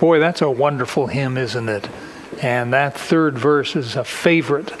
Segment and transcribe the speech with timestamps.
[0.00, 1.88] Boy, that's a wonderful hymn, isn't it?
[2.40, 4.72] And that third verse is a favorite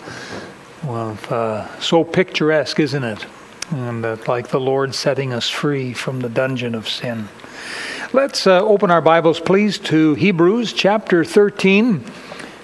[0.86, 3.26] of uh, so picturesque, isn't it?
[3.72, 7.28] And uh, like the Lord setting us free from the dungeon of sin.
[8.12, 12.04] Let's uh, open our Bibles, please, to Hebrews chapter 13.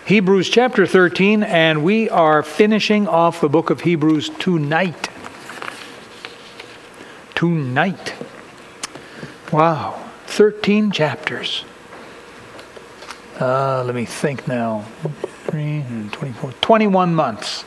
[0.07, 5.09] Hebrews chapter 13, and we are finishing off the book of Hebrews tonight.
[7.35, 8.15] Tonight.
[9.51, 11.65] Wow, 13 chapters.
[13.41, 14.85] Uh, let me think now.
[15.49, 17.65] three, 24, 21 months.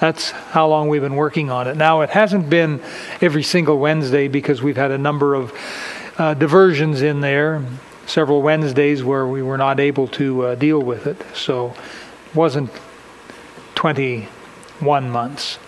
[0.00, 1.76] That's how long we've been working on it.
[1.76, 2.82] Now, it hasn't been
[3.20, 5.52] every single Wednesday because we've had a number of
[6.16, 7.62] uh, diversions in there,
[8.06, 11.18] several Wednesdays where we were not able to uh, deal with it.
[11.34, 11.74] So
[12.26, 12.70] it wasn't
[13.74, 15.58] 21 months.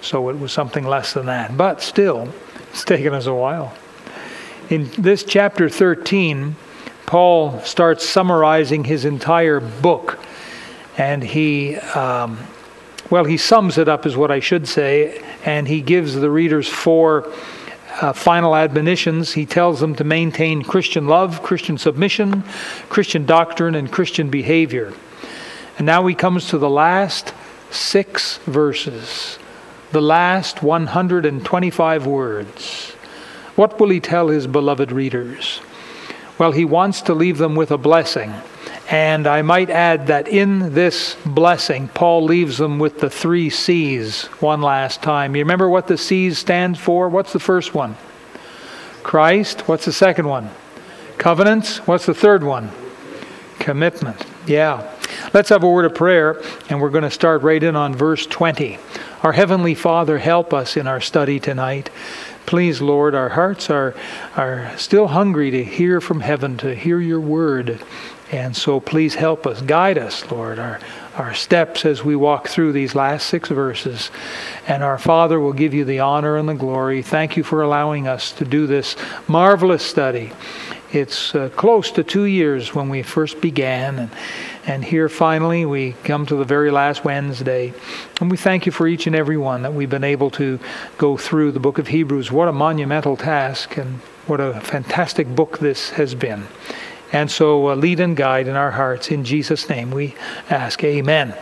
[0.00, 1.56] So it was something less than that.
[1.56, 2.28] But still,
[2.70, 3.72] it's taken us a while.
[4.68, 6.56] In this chapter 13,
[7.06, 10.18] Paul starts summarizing his entire book.
[10.96, 12.38] And he, um,
[13.10, 16.68] well, he sums it up, is what I should say, and he gives the readers
[16.68, 17.30] four
[18.00, 19.32] uh, final admonitions.
[19.32, 22.42] He tells them to maintain Christian love, Christian submission,
[22.88, 24.92] Christian doctrine, and Christian behavior.
[25.78, 27.34] And now he comes to the last
[27.70, 29.38] six verses,
[29.90, 32.92] the last 125 words.
[33.56, 35.60] What will he tell his beloved readers?
[36.38, 38.32] Well, he wants to leave them with a blessing.
[38.90, 44.24] And I might add that in this blessing, Paul leaves them with the three C's
[44.40, 45.34] one last time.
[45.34, 47.08] You remember what the C's stand for?
[47.08, 47.96] What's the first one?
[49.02, 49.68] Christ.
[49.68, 50.50] What's the second one?
[51.18, 51.78] Covenants.
[51.86, 52.70] What's the third one?
[53.58, 54.26] Commitment.
[54.46, 54.90] Yeah.
[55.32, 58.26] Let's have a word of prayer, and we're going to start right in on verse
[58.26, 58.78] 20.
[59.22, 61.88] Our Heavenly Father, help us in our study tonight.
[62.46, 63.94] Please, Lord, our hearts are,
[64.36, 67.80] are still hungry to hear from heaven, to hear your word.
[68.30, 70.80] And so please help us, guide us, Lord, our,
[71.16, 74.10] our steps as we walk through these last six verses.
[74.66, 77.02] And our Father will give you the honor and the glory.
[77.02, 78.96] Thank you for allowing us to do this
[79.28, 80.32] marvelous study.
[80.92, 83.98] It's uh, close to two years when we first began.
[83.98, 84.10] And,
[84.66, 87.74] and here finally we come to the very last Wednesday.
[88.20, 90.58] And we thank you for each and every one that we've been able to
[90.96, 92.32] go through the book of Hebrews.
[92.32, 96.46] What a monumental task and what a fantastic book this has been.
[97.12, 99.10] And so uh, lead and guide in our hearts.
[99.10, 100.14] In Jesus' name we
[100.50, 100.82] ask.
[100.82, 101.34] Amen.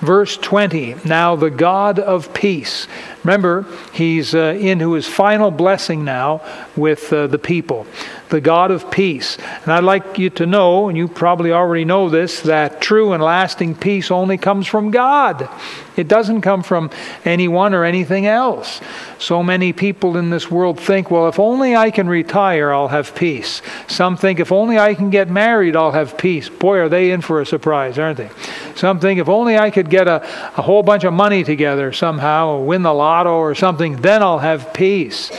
[0.00, 2.86] Verse 20 Now the God of peace.
[3.24, 6.40] Remember, he's uh, into his final blessing now
[6.76, 7.86] with uh, the people
[8.28, 9.38] the God of peace.
[9.62, 13.22] And I'd like you to know, and you probably already know this, that true and
[13.22, 15.48] lasting peace only comes from God.
[15.96, 16.90] It doesn't come from
[17.24, 18.80] anyone or anything else.
[19.18, 23.14] So many people in this world think, well, if only I can retire, I'll have
[23.16, 23.62] peace.
[23.88, 26.48] Some think, if only I can get married, I'll have peace.
[26.48, 28.30] Boy, are they in for a surprise, aren't they?
[28.76, 30.22] Some think, if only I could get a,
[30.56, 34.38] a whole bunch of money together somehow, or win the lotto or something, then I'll
[34.38, 35.30] have peace.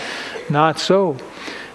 [0.50, 1.18] Not so.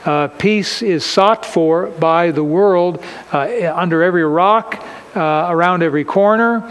[0.05, 3.03] Uh, peace is sought for by the world
[3.33, 4.85] uh, under every rock,
[5.17, 6.63] uh, around every corner.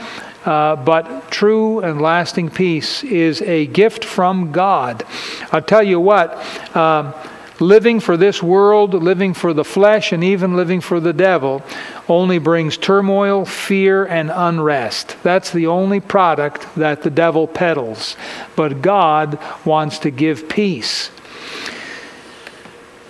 [0.45, 5.05] Uh, but true and lasting peace is a gift from God.
[5.51, 6.35] I'll tell you what,
[6.75, 7.13] um,
[7.59, 11.63] living for this world, living for the flesh, and even living for the devil
[12.07, 15.15] only brings turmoil, fear, and unrest.
[15.23, 18.17] That's the only product that the devil peddles.
[18.55, 21.09] But God wants to give peace.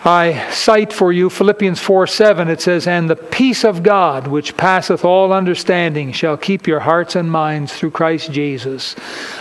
[0.06, 2.50] I cite for you Philippians 4 7.
[2.50, 7.16] It says, And the peace of God, which passeth all understanding, shall keep your hearts
[7.16, 8.98] and minds through Christ Jesus.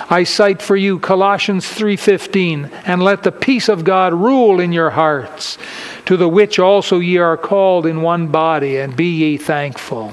[0.09, 4.91] I cite for you Colossians 3:15, and let the peace of God rule in your
[4.91, 5.59] hearts,
[6.05, 10.13] to the which also ye are called in one body, and be ye thankful.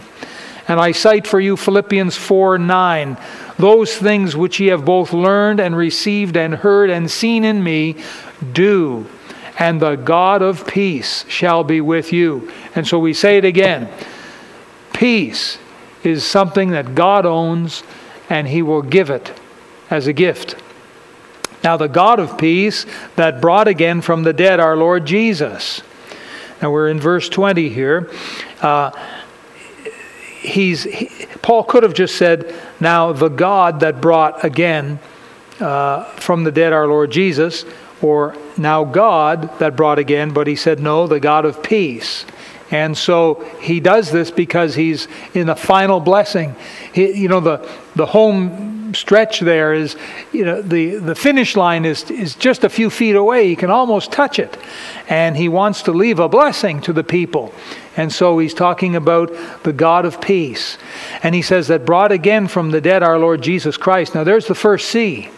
[0.67, 3.17] And I cite for you Philippians 4 9.
[3.59, 7.97] Those things which ye have both learned and received and heard and seen in me,
[8.51, 9.05] do
[9.59, 12.49] and the God of peace shall be with you.
[12.73, 13.89] And so we say it again
[14.93, 15.57] peace
[16.03, 17.83] is something that God owns,
[18.29, 19.37] and He will give it
[19.89, 20.55] as a gift.
[21.63, 22.85] Now, the God of peace
[23.15, 25.81] that brought again from the dead our Lord Jesus.
[26.61, 28.09] Now, we're in verse 20 here.
[28.61, 28.91] Uh,
[30.41, 31.09] he's, he,
[31.41, 34.99] Paul could have just said, Now, the God that brought again
[35.59, 37.65] uh, from the dead our Lord Jesus,
[38.01, 42.25] or now God that brought again, but he said, no, the God of peace.
[42.71, 46.55] And so he does this because he's in the final blessing.
[46.93, 49.95] He, you know, the, the home stretch there is,
[50.31, 53.47] you know, the, the finish line is, is just a few feet away.
[53.47, 54.57] He can almost touch it.
[55.07, 57.53] And he wants to leave a blessing to the people.
[57.97, 60.77] And so he's talking about the God of peace.
[61.23, 64.15] And he says that brought again from the dead our Lord Jesus Christ.
[64.15, 65.29] Now there's the first C.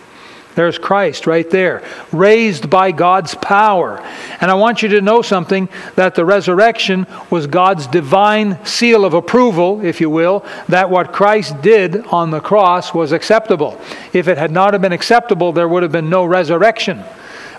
[0.55, 1.81] There's Christ right there,
[2.11, 3.99] raised by God's power.
[4.41, 9.13] And I want you to know something that the resurrection was God's divine seal of
[9.13, 13.79] approval, if you will, that what Christ did on the cross was acceptable.
[14.11, 17.03] If it had not have been acceptable, there would have been no resurrection.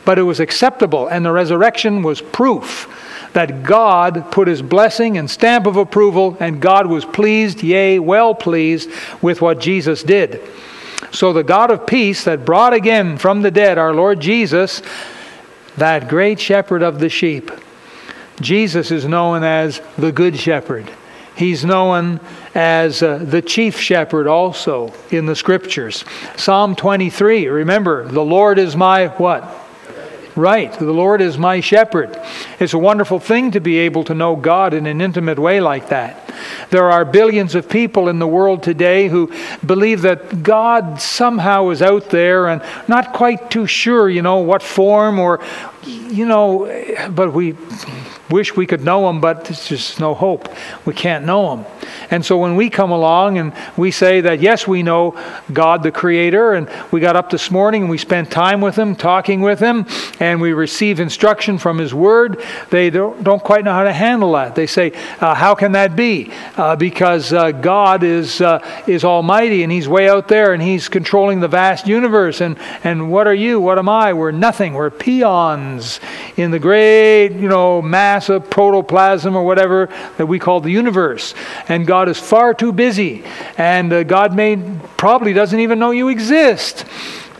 [0.04, 2.88] But it was acceptable, and the resurrection was proof
[3.32, 8.34] that God put his blessing and stamp of approval, and God was pleased, yea, well
[8.34, 8.90] pleased,
[9.22, 10.42] with what Jesus did.
[11.10, 14.82] So the God of peace that brought again from the dead our Lord Jesus,
[15.76, 17.50] that great shepherd of the sheep.
[18.40, 20.90] Jesus is known as the Good Shepherd.
[21.34, 22.20] He's known
[22.54, 26.04] as uh, the chief shepherd also in the scriptures.
[26.36, 29.60] Psalm 23, remember, the Lord is my what?
[30.34, 30.72] Right.
[30.72, 32.18] The Lord is my shepherd.
[32.58, 35.88] It's a wonderful thing to be able to know God in an intimate way like
[35.88, 36.21] that.
[36.70, 39.32] There are billions of people in the world today who
[39.64, 44.62] believe that God somehow is out there and not quite too sure, you know, what
[44.62, 45.40] form or,
[45.84, 46.66] you know,
[47.10, 47.54] but we
[48.30, 50.48] wish we could know him, but there's just no hope.
[50.86, 51.66] We can't know him.
[52.10, 55.18] And so when we come along and we say that, yes, we know
[55.52, 58.96] God the Creator, and we got up this morning and we spent time with Him,
[58.96, 59.86] talking with Him,
[60.20, 64.32] and we receive instruction from His Word, they don't, don't quite know how to handle
[64.32, 64.54] that.
[64.54, 66.21] They say, uh, How can that be?
[66.56, 70.88] Uh, because uh, God is, uh, is Almighty and He's way out there and He's
[70.88, 72.40] controlling the vast universe.
[72.40, 73.60] And, and what are you?
[73.60, 74.12] What am I?
[74.12, 74.74] We're nothing.
[74.74, 76.00] We're peons
[76.36, 81.34] in the great, you know, mass of protoplasm or whatever that we call the universe.
[81.68, 83.24] And God is far too busy.
[83.56, 84.56] And uh, God may
[84.96, 86.84] probably doesn't even know you exist.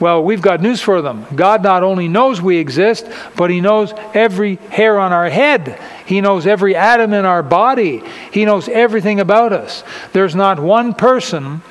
[0.01, 1.27] Well, we've got news for them.
[1.35, 3.07] God not only knows we exist,
[3.37, 5.81] but He knows every hair on our head.
[6.07, 8.03] He knows every atom in our body.
[8.33, 9.85] He knows everything about us.
[10.13, 11.63] There's not one person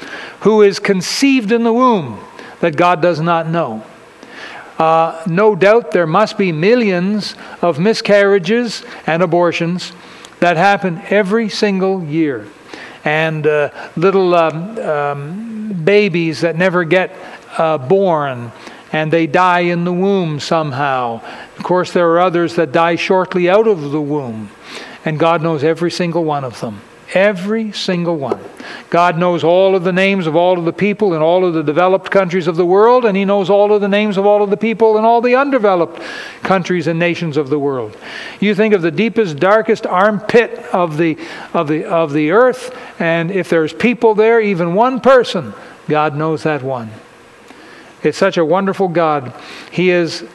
[0.42, 2.20] who is conceived in the womb
[2.62, 3.84] that God does not know.
[4.78, 9.92] Uh, no doubt there must be millions of miscarriages and abortions
[10.40, 12.48] that happen every single year.
[13.04, 17.16] And uh, little um, um, babies that never get
[17.58, 18.52] uh, born
[18.92, 21.22] and they die in the womb somehow.
[21.58, 24.50] Of course, there are others that die shortly out of the womb,
[25.06, 26.82] and God knows every single one of them.
[27.14, 28.40] Every single one.
[28.90, 31.62] God knows all of the names of all of the people in all of the
[31.62, 34.50] developed countries of the world, and He knows all of the names of all of
[34.50, 36.02] the people in all the undeveloped
[36.42, 37.98] countries and nations of the world.
[38.40, 41.18] You think of the deepest, darkest armpit of the,
[41.54, 45.54] of the, of the earth, and if there's people there, even one person,
[45.90, 46.92] God knows that one.
[48.04, 49.34] It's such a wonderful God.
[49.72, 50.26] He is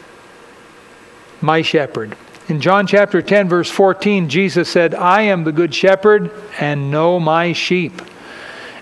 [1.40, 2.16] my shepherd.
[2.48, 6.30] In John chapter 10, verse 14, Jesus said, I am the good shepherd
[6.60, 8.00] and know my sheep.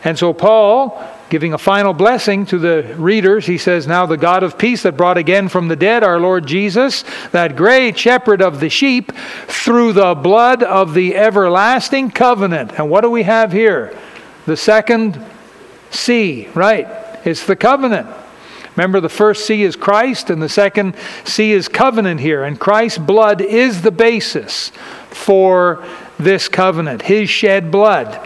[0.04, 4.42] And so, Paul, giving a final blessing to the readers, he says, Now the God
[4.42, 8.60] of peace that brought again from the dead our Lord Jesus, that great shepherd of
[8.60, 9.12] the sheep,
[9.46, 12.78] through the blood of the everlasting covenant.
[12.78, 13.98] And what do we have here?
[14.44, 15.19] The second
[15.90, 16.86] C, right?
[17.25, 18.08] It's the covenant.
[18.76, 20.94] Remember, the first C is Christ, and the second
[21.25, 22.44] C is covenant here.
[22.44, 24.71] And Christ's blood is the basis
[25.11, 25.85] for
[26.19, 28.21] this covenant, his shed blood.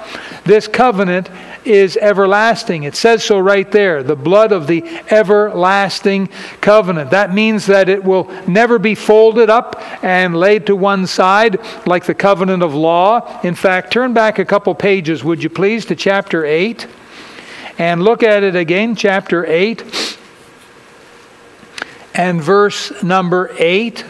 [0.45, 1.31] This covenant
[1.65, 2.85] is everlasting.
[2.85, 6.29] It says so right there the blood of the everlasting
[6.61, 7.11] covenant.
[7.11, 12.05] That means that it will never be folded up and laid to one side like
[12.05, 13.41] the covenant of law.
[13.43, 16.87] In fact, turn back a couple pages, would you please, to chapter 8
[17.79, 20.18] and look at it again, chapter 8
[22.19, 24.05] and verse number 8,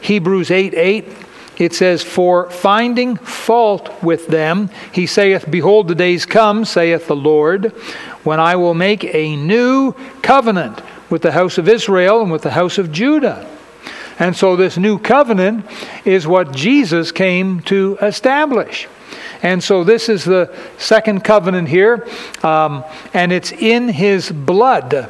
[0.00, 1.08] Hebrews 8 8,
[1.56, 7.16] it says, For finding fault with them, he saith, Behold, the days come, saith the
[7.16, 7.66] Lord,
[8.24, 12.50] when I will make a new covenant with the house of Israel and with the
[12.50, 13.48] house of Judah.
[14.18, 15.64] And so, this new covenant
[16.04, 18.88] is what Jesus came to establish.
[19.42, 22.08] And so, this is the second covenant here,
[22.42, 22.82] um,
[23.14, 25.08] and it's in his blood.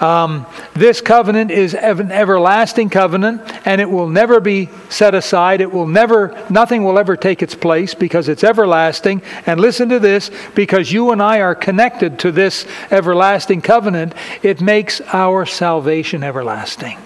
[0.00, 5.60] Um, this covenant is an everlasting covenant, and it will never be set aside.
[5.60, 9.22] It will never, nothing will ever take its place because it's everlasting.
[9.46, 14.60] And listen to this because you and I are connected to this everlasting covenant, it
[14.60, 16.98] makes our salvation everlasting.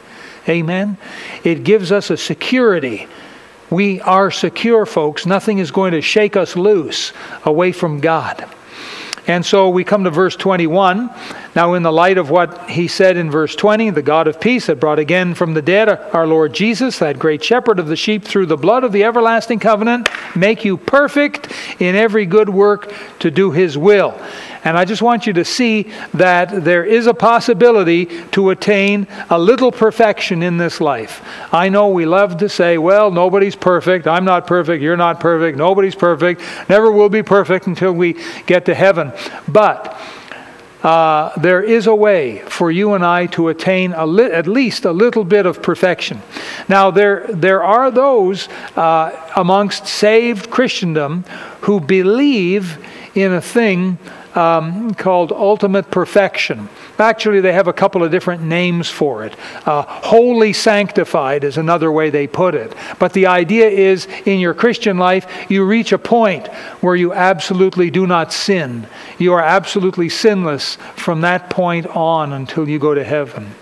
[0.48, 0.98] Amen?
[1.44, 3.06] It gives us a security.
[3.70, 5.24] We are secure, folks.
[5.24, 7.12] Nothing is going to shake us loose
[7.44, 8.46] away from God.
[9.26, 11.10] And so we come to verse 21.
[11.54, 14.66] Now, in the light of what he said in verse 20, the God of peace
[14.66, 18.24] that brought again from the dead our Lord Jesus, that great shepherd of the sheep,
[18.24, 23.30] through the blood of the everlasting covenant, make you perfect in every good work to
[23.30, 24.18] do his will.
[24.64, 29.38] And I just want you to see that there is a possibility to attain a
[29.38, 31.20] little perfection in this life.
[31.52, 34.06] I know we love to say, well, nobody's perfect.
[34.06, 34.82] I'm not perfect.
[34.82, 35.58] You're not perfect.
[35.58, 36.40] Nobody's perfect.
[36.70, 38.16] Never will be perfect until we
[38.46, 39.12] get to heaven.
[39.48, 40.00] But
[40.82, 44.92] uh, there is a way for you and I to attain li- at least a
[44.92, 46.20] little bit of perfection.
[46.68, 51.24] Now, there, there are those uh, amongst saved Christendom
[51.62, 52.78] who believe
[53.14, 53.98] in a thing
[54.34, 56.68] um, called ultimate perfection.
[56.98, 59.34] Actually, they have a couple of different names for it.
[59.66, 62.74] Uh, wholly sanctified is another way they put it.
[62.98, 66.48] But the idea is in your Christian life, you reach a point
[66.80, 68.86] where you absolutely do not sin.
[69.18, 73.54] You are absolutely sinless from that point on until you go to heaven.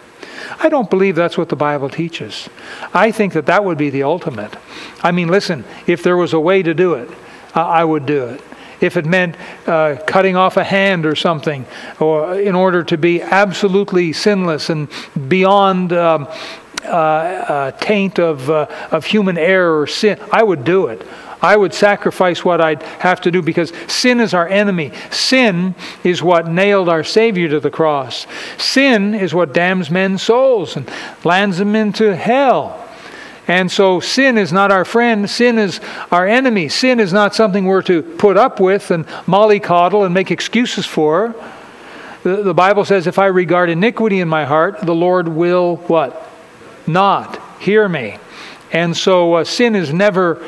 [0.59, 2.49] I don't believe that's what the Bible teaches.
[2.93, 4.57] I think that that would be the ultimate.
[5.03, 7.09] I mean, listen, if there was a way to do it,
[7.55, 8.43] uh, I would do it
[8.81, 11.67] if it meant uh, cutting off a hand or something,
[11.99, 14.89] or in order to be absolutely sinless and
[15.29, 16.29] beyond um,
[16.85, 21.07] uh, uh, taint of, uh, of human error or sin, I would do it.
[21.43, 24.93] I would sacrifice what I'd have to do because sin is our enemy.
[25.11, 28.27] Sin is what nailed our Savior to the cross.
[28.59, 30.91] Sin is what damns men's souls and
[31.25, 32.80] lands them into hell.
[33.51, 35.81] And so sin is not our friend, sin is
[36.13, 36.69] our enemy.
[36.69, 41.35] Sin is not something we're to put up with and mollycoddle and make excuses for.
[42.23, 46.31] The, the Bible says, if I regard iniquity in my heart, the Lord will what?
[46.87, 48.19] Not hear me.
[48.71, 50.41] And so uh, sin is never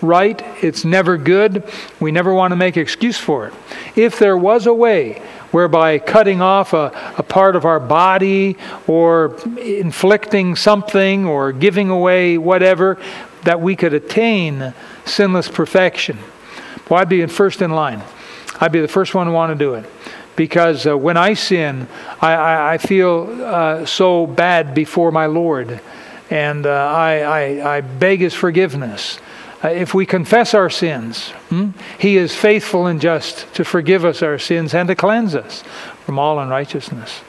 [0.00, 1.70] right, it's never good.
[2.00, 3.54] We never want to make excuse for it.
[3.94, 9.36] If there was a way whereby cutting off a, a part of our body or
[9.58, 12.98] inflicting something or giving away whatever,
[13.44, 14.74] that we could attain
[15.04, 16.18] sinless perfection.
[16.88, 18.02] Well, I'd be first in line.
[18.60, 19.88] I'd be the first one to want to do it.
[20.36, 21.88] Because uh, when I sin,
[22.20, 25.80] I, I, I feel uh, so bad before my Lord.
[26.30, 29.18] And uh, I, I, I beg His forgiveness.
[29.62, 34.22] Uh, if we confess our sins, hmm, He is faithful and just to forgive us
[34.22, 35.62] our sins and to cleanse us
[36.04, 37.22] from all unrighteousness.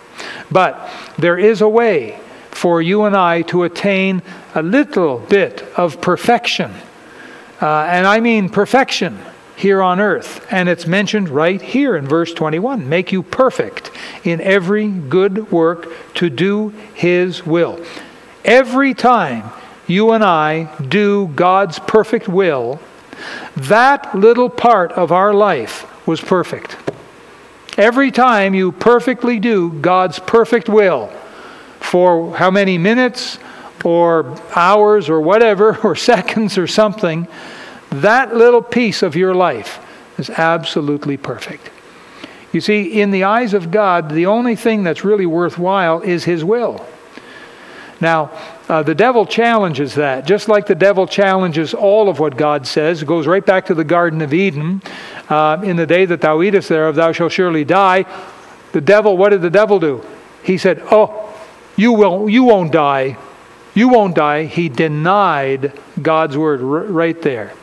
[0.51, 2.19] But there is a way
[2.51, 4.21] for you and I to attain
[4.53, 6.71] a little bit of perfection.
[7.62, 9.19] Uh, and I mean perfection
[9.55, 10.45] here on earth.
[10.51, 13.91] And it's mentioned right here in verse 21 make you perfect
[14.24, 17.83] in every good work to do His will.
[18.45, 19.51] Every time
[19.89, 22.79] you and I do God's perfect will,
[23.55, 26.77] that little part of our life was perfect.
[27.77, 31.08] Every time you perfectly do God's perfect will,
[31.79, 33.39] for how many minutes
[33.84, 37.27] or hours or whatever, or seconds or something,
[37.89, 39.79] that little piece of your life
[40.19, 41.72] is absolutely perfect.
[42.51, 46.43] You see, in the eyes of God, the only thing that's really worthwhile is His
[46.43, 46.86] will.
[48.01, 48.31] Now,
[48.69, 53.01] uh, the devil challenges that, just like the devil challenges all of what God says.
[53.01, 54.83] It goes right back to the Garden of Eden.
[55.27, 58.05] Uh, in the day that thou eatest thereof, thou shalt surely die.
[58.71, 60.05] The devil, what did the devil do?
[60.43, 61.35] He said, Oh,
[61.75, 63.17] you, will, you won't die.
[63.73, 64.45] You won't die.
[64.45, 67.53] He denied God's word r- right there.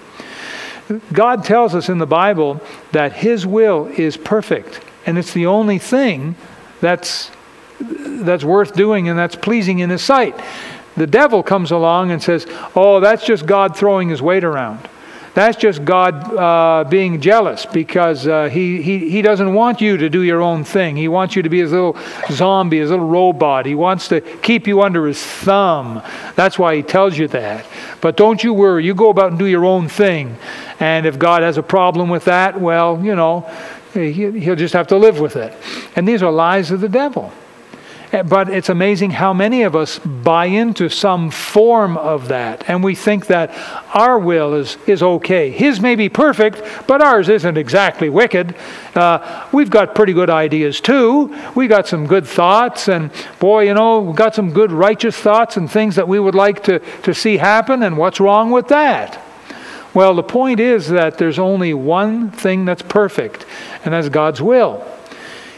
[1.13, 2.61] God tells us in the Bible
[2.93, 6.37] that His will is perfect, and it's the only thing
[6.81, 7.31] that's
[7.79, 10.39] that's worth doing and that's pleasing in his sight.
[10.97, 14.89] The devil comes along and says, Oh, that's just God throwing his weight around.
[15.37, 20.09] That's just God uh, being jealous because uh, he, he, he doesn't want you to
[20.09, 20.97] do your own thing.
[20.97, 21.95] He wants you to be his little
[22.31, 23.67] zombie, his little robot.
[23.67, 26.03] He wants to keep you under his thumb.
[26.37, 27.67] That's why he tells you that.
[28.01, 28.87] But don't you worry.
[28.87, 30.39] You go about and do your own thing.
[30.81, 33.41] And if God has a problem with that, well, you know,
[33.93, 35.53] he'll just have to live with it.
[35.97, 37.31] And these are lies of the devil.
[38.13, 42.65] Eh, but it's amazing how many of us buy into some form of that.
[42.69, 43.51] And we think that
[43.95, 45.51] our will is, is okay.
[45.51, 48.55] His may be perfect, but ours isn't exactly wicked.
[48.95, 51.37] Uh, we've got pretty good ideas too.
[51.55, 52.89] We've got some good thoughts.
[52.89, 53.11] And
[53.41, 56.63] boy, you know, we've got some good righteous thoughts and things that we would like
[56.65, 57.83] to, to see happen.
[57.83, 59.21] And what's wrong with that?
[59.95, 63.47] Well, the point is that there's only one thing that's perfect,
[63.83, 64.87] and that's God's will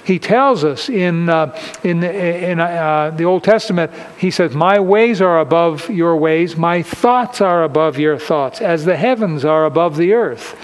[0.09, 5.21] he tells us in, uh, in, in uh, the Old Testament, he says, My ways
[5.21, 9.99] are above your ways, my thoughts are above your thoughts, as the heavens are above
[9.99, 10.57] the earth.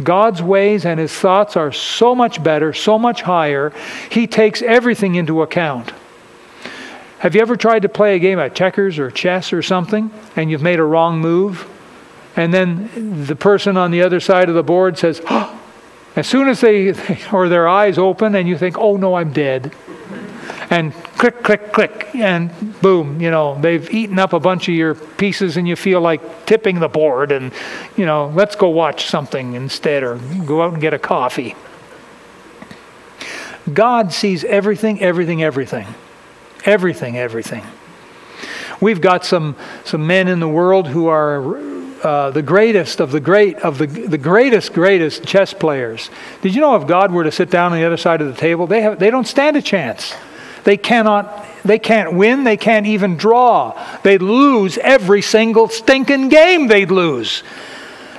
[0.00, 3.72] God's ways and his thoughts are so much better, so much higher.
[4.08, 5.92] He takes everything into account.
[7.18, 10.48] Have you ever tried to play a game of checkers or chess or something and
[10.48, 11.68] you've made a wrong move?
[12.36, 15.55] And then the person on the other side of the board says, oh,
[16.16, 16.94] as soon as they,
[17.32, 19.72] or their eyes open and you think, oh no, I'm dead.
[20.68, 24.94] And click, click, click, and boom, you know, they've eaten up a bunch of your
[24.94, 27.52] pieces and you feel like tipping the board and,
[27.96, 31.54] you know, let's go watch something instead or go out and get a coffee.
[33.72, 35.86] God sees everything, everything, everything.
[36.64, 37.62] Everything, everything.
[38.80, 39.54] We've got some,
[39.84, 43.86] some men in the world who are uh, the greatest of the great of the,
[43.86, 46.10] the greatest greatest chess players
[46.42, 48.40] did you know if god were to sit down on the other side of the
[48.40, 50.14] table they, have, they don't stand a chance
[50.64, 53.72] they cannot they can't win they can't even draw
[54.02, 57.42] they'd lose every single stinking game they'd lose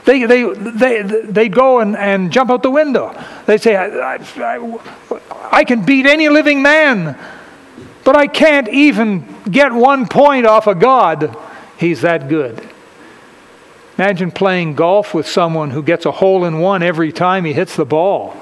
[0.08, 3.14] they, they, they, they'd go and, and jump out the window.
[3.46, 4.80] They'd say, I, I,
[5.52, 7.20] I can beat any living man,
[8.06, 11.36] but I can't even get one point off of God.
[11.78, 12.66] He's that good.
[13.98, 17.76] Imagine playing golf with someone who gets a hole in one every time he hits
[17.76, 18.38] the ball.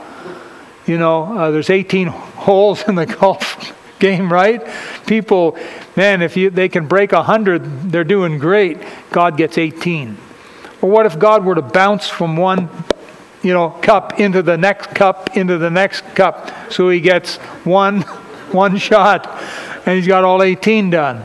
[0.86, 4.62] You know, uh, there's 18 holes in the golf game, right?
[5.08, 5.58] People,
[5.96, 8.78] man, if you, they can break 100, they're doing great.
[9.12, 10.18] God gets 18.
[10.82, 12.70] Or what if God were to bounce from one,
[13.42, 18.02] you know, cup into the next cup into the next cup, so he gets one,
[18.52, 19.28] one shot,
[19.86, 21.24] and he's got all 18 done.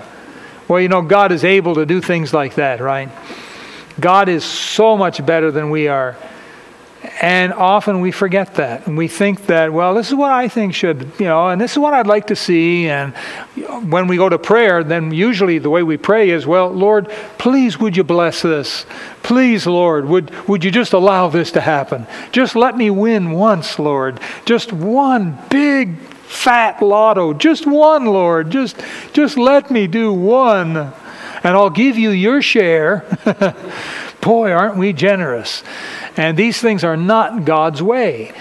[0.69, 3.09] Well, you know, God is able to do things like that, right?
[4.01, 6.17] God is so much better than we are.
[7.23, 8.87] And often we forget that.
[8.87, 11.73] And we think that, well, this is what I think should, you know, and this
[11.73, 12.89] is what I'd like to see.
[12.89, 13.15] And
[13.91, 17.79] when we go to prayer, then usually the way we pray is, well, Lord, please
[17.79, 18.85] would you bless this?
[19.23, 22.07] Please, Lord, would, would you just allow this to happen?
[22.33, 24.21] Just let me win once, Lord.
[24.45, 27.33] Just one big fat lotto.
[27.33, 28.51] Just one, Lord.
[28.51, 28.77] Just,
[29.15, 30.93] just let me do one.
[31.43, 33.05] And I'll give you your share.
[34.21, 35.63] Boy, aren't we generous?
[36.17, 38.33] And these things are not God's way.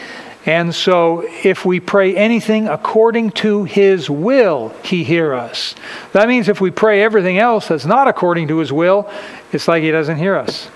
[0.46, 5.76] And so, if we pray anything according to His will, He hear us.
[6.14, 9.10] That means if we pray everything else that's not according to His will,
[9.52, 10.70] it's like He doesn't hear us.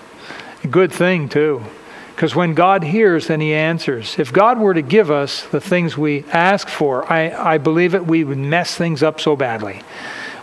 [0.70, 1.62] Good thing, too.
[2.14, 4.18] Because when God hears, then He answers.
[4.18, 8.06] If God were to give us the things we ask for, I, I believe it,
[8.06, 9.80] we would mess things up so badly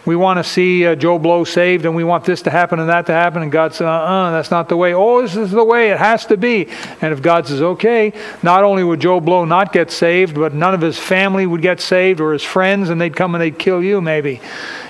[0.06, 2.90] we want to see uh, Joe Blow saved and we want this to happen and
[2.90, 3.44] that to happen.
[3.44, 4.94] And God says, uh uh, that's not the way.
[4.94, 6.68] Oh, this is the way it has to be.
[7.02, 10.74] And if God says, okay, not only would Joe Blow not get saved, but none
[10.74, 13.84] of his family would get saved or his friends and they'd come and they'd kill
[13.84, 14.42] you maybe.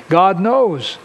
[0.09, 0.97] God knows.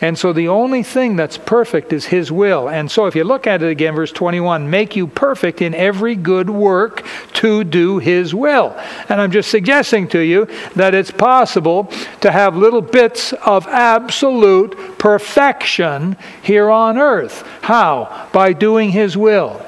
[0.00, 2.68] And so the only thing that's perfect is His will.
[2.68, 6.16] And so if you look at it again, verse 21 make you perfect in every
[6.16, 8.76] good work to do His will.
[9.08, 11.90] And I'm just suggesting to you that it's possible
[12.22, 17.46] to have little bits of absolute perfection here on earth.
[17.62, 18.28] How?
[18.32, 19.64] By doing His will.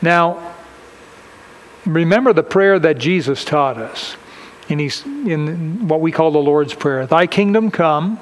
[0.00, 0.54] Now,
[1.84, 4.16] remember the prayer that Jesus taught us.
[4.66, 8.18] In what we call the Lord's Prayer Thy kingdom come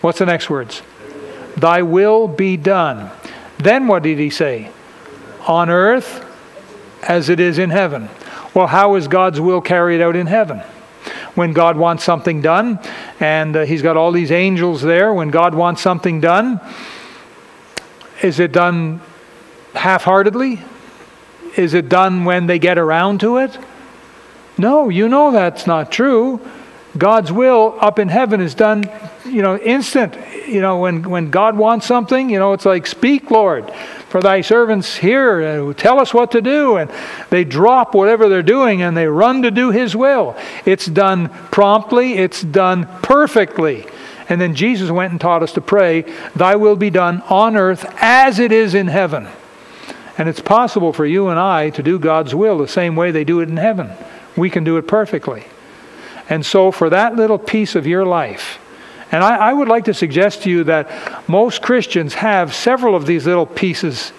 [0.00, 0.82] What's the next words?
[1.56, 3.10] Thy will be done.
[3.58, 4.70] Then what did he say?
[5.46, 6.24] On earth
[7.02, 8.08] as it is in heaven.
[8.54, 10.58] Well, how is God's will carried out in heaven?
[11.34, 12.78] When God wants something done,
[13.18, 16.60] and uh, He's got all these angels there, when God wants something done,
[18.22, 19.00] is it done
[19.74, 20.60] half heartedly?
[21.56, 23.58] Is it done when they get around to it?
[24.56, 26.40] No, you know that's not true.
[26.96, 28.84] God's will up in heaven is done,
[29.24, 30.16] you know, instant.
[30.46, 33.72] You know, when, when God wants something, you know, it's like, Speak, Lord,
[34.08, 36.76] for thy servants here, tell us what to do.
[36.76, 36.90] And
[37.30, 40.36] they drop whatever they're doing and they run to do His will.
[40.64, 43.86] It's done promptly, it's done perfectly.
[44.28, 46.02] And then Jesus went and taught us to pray,
[46.36, 49.26] Thy will be done on earth as it is in heaven.
[50.16, 53.24] And it's possible for you and I to do God's will the same way they
[53.24, 53.90] do it in heaven.
[54.36, 55.44] We can do it perfectly.
[56.28, 58.58] And so, for that little piece of your life,
[59.12, 63.06] and I, I, would like to suggest to you that most Christians have several of
[63.06, 64.12] these little pieces,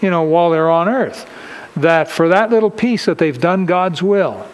[0.00, 1.30] you know, while they're on earth.
[1.76, 4.46] That for that little piece that they've done God's will,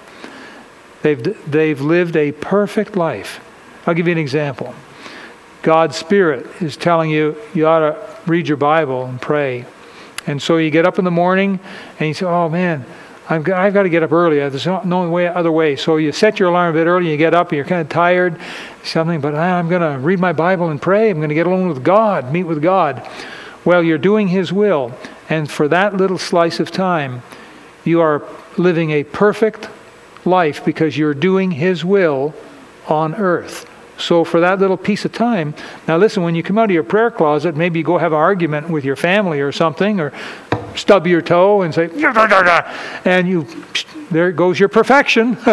[1.02, 3.40] they've, they've lived a perfect life.
[3.86, 4.74] I'll give you an example.
[5.62, 9.64] God's Spirit is telling you you ought to read your Bible and pray.
[10.26, 11.60] And so you get up in the morning
[11.98, 12.84] and you say, oh man,
[13.28, 14.36] I've got, I've got to get up early.
[14.36, 15.74] There's no way, other way.
[15.74, 17.88] So you set your alarm a bit early, you get up, and you're kind of
[17.88, 18.40] tired,
[18.84, 21.10] something, but I'm going to read my Bible and pray.
[21.10, 23.08] I'm going to get alone with God, meet with God.
[23.64, 24.92] Well, you're doing His will,
[25.28, 27.22] and for that little slice of time,
[27.84, 28.22] you are
[28.56, 29.68] living a perfect
[30.24, 32.32] life because you're doing His will
[32.86, 33.68] on earth.
[33.98, 35.54] So, for that little piece of time,
[35.88, 38.18] now listen, when you come out of your prayer closet, maybe you go have an
[38.18, 40.12] argument with your family or something, or
[40.76, 41.88] stub your toe and say,
[43.04, 43.46] and you,
[44.10, 45.36] there goes your perfection.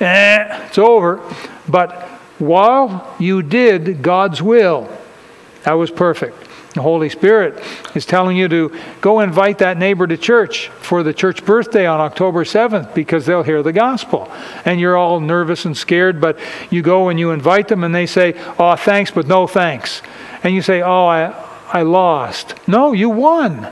[0.00, 1.20] eh, it's over.
[1.68, 1.92] But
[2.38, 4.88] while you did God's will,
[5.64, 6.48] that was perfect.
[6.74, 7.64] The Holy Spirit
[7.96, 11.98] is telling you to go invite that neighbor to church for the church birthday on
[11.98, 14.30] October 7th because they'll hear the gospel.
[14.64, 16.38] And you're all nervous and scared, but
[16.70, 20.00] you go and you invite them and they say, Oh, thanks, but no thanks.
[20.44, 21.32] And you say, Oh, I,
[21.72, 22.54] I lost.
[22.68, 23.66] No, you won.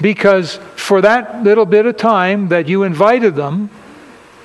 [0.00, 3.70] Because for that little bit of time that you invited them,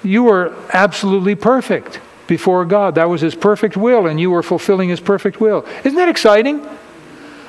[0.04, 2.96] you were absolutely perfect before God.
[2.96, 5.66] That was His perfect will, and you were fulfilling His perfect will.
[5.84, 6.66] Isn't that exciting?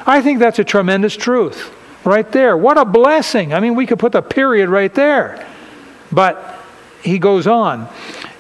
[0.05, 1.73] I think that's a tremendous truth
[2.05, 2.57] right there.
[2.57, 3.55] What a blessing.
[3.55, 5.47] I mean, we could put the period right there.
[6.11, 6.59] But
[7.03, 7.89] he goes on.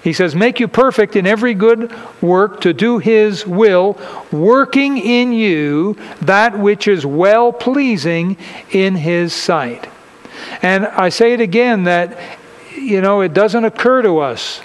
[0.02, 3.98] He says, Make you perfect in every good work to do his will,
[4.32, 8.36] working in you that which is well pleasing
[8.70, 9.88] in his sight.
[10.60, 12.18] And I say it again that,
[12.76, 14.60] you know, it doesn't occur to us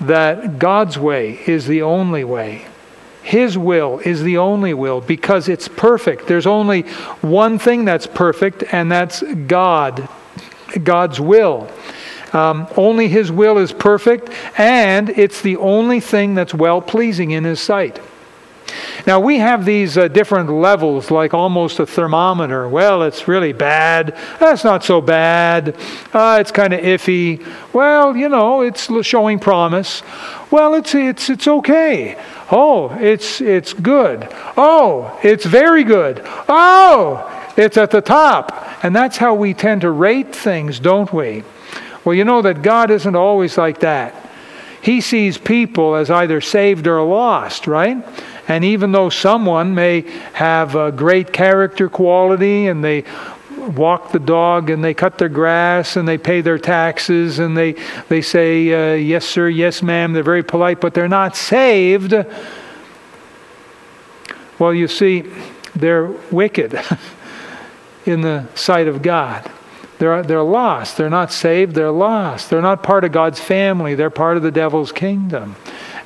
[0.00, 2.66] that God's way is the only way.
[3.22, 6.26] His will is the only will because it's perfect.
[6.26, 6.82] There's only
[7.20, 10.08] one thing that's perfect, and that's God,
[10.82, 11.70] God's will.
[12.32, 17.44] Um, only His will is perfect, and it's the only thing that's well pleasing in
[17.44, 18.00] His sight.
[19.06, 22.68] Now, we have these uh, different levels, like almost a thermometer.
[22.68, 24.16] Well, it's really bad.
[24.38, 25.76] That's not so bad.
[26.12, 27.44] Uh, it's kind of iffy.
[27.72, 30.02] Well, you know, it's showing promise.
[30.50, 32.22] Well, it's, it's, it's okay.
[32.50, 34.28] Oh, it's, it's good.
[34.56, 36.20] Oh, it's very good.
[36.48, 38.84] Oh, it's at the top.
[38.84, 41.44] And that's how we tend to rate things, don't we?
[42.04, 44.14] Well, you know that God isn't always like that.
[44.82, 48.04] He sees people as either saved or lost, right?
[48.46, 53.04] And even though someone may have a great character quality and they
[53.76, 57.74] walk the dog and they cut their grass and they pay their taxes and they,
[58.08, 60.12] they say, uh, yes, sir, yes, ma'am.
[60.12, 62.14] They're very polite, but they're not saved.
[64.58, 65.24] Well, you see,
[65.74, 66.80] they're wicked
[68.06, 69.50] in the sight of God.
[69.98, 70.96] They're, they're lost.
[70.96, 71.74] They're not saved.
[71.74, 72.50] They're lost.
[72.50, 73.94] They're not part of God's family.
[73.94, 75.56] They're part of the devil's kingdom.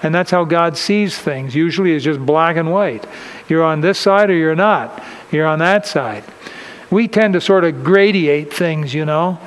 [0.03, 1.55] And that's how God sees things.
[1.55, 3.07] Usually it's just black and white.
[3.49, 5.03] You're on this side or you're not.
[5.31, 6.25] You're on that side
[6.93, 9.41] we tend to sort of gradiate things, you know.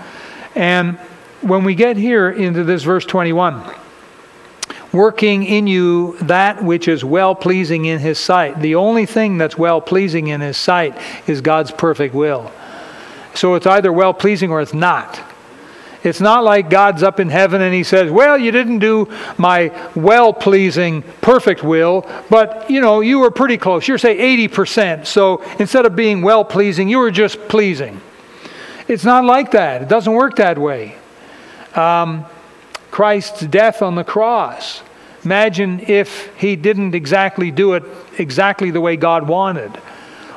[0.56, 0.98] And
[1.42, 3.64] when we get here into this verse 21,
[4.92, 8.60] working in you that which is well pleasing in his sight.
[8.62, 12.52] The only thing that's well pleasing in his sight is God's perfect will.
[13.36, 15.22] So it's either well pleasing or it's not.
[16.04, 19.72] It's not like God's up in heaven and he says, Well, you didn't do my
[19.96, 23.88] well pleasing, perfect will, but you know, you were pretty close.
[23.88, 24.16] You're, say,
[24.48, 25.08] 80%.
[25.08, 28.00] So instead of being well pleasing, you were just pleasing.
[28.88, 29.82] It's not like that.
[29.82, 30.96] It doesn't work that way.
[31.74, 32.26] Um,
[32.92, 34.84] Christ's death on the cross.
[35.24, 37.84] Imagine if he didn't exactly do it
[38.20, 39.76] exactly the way God wanted.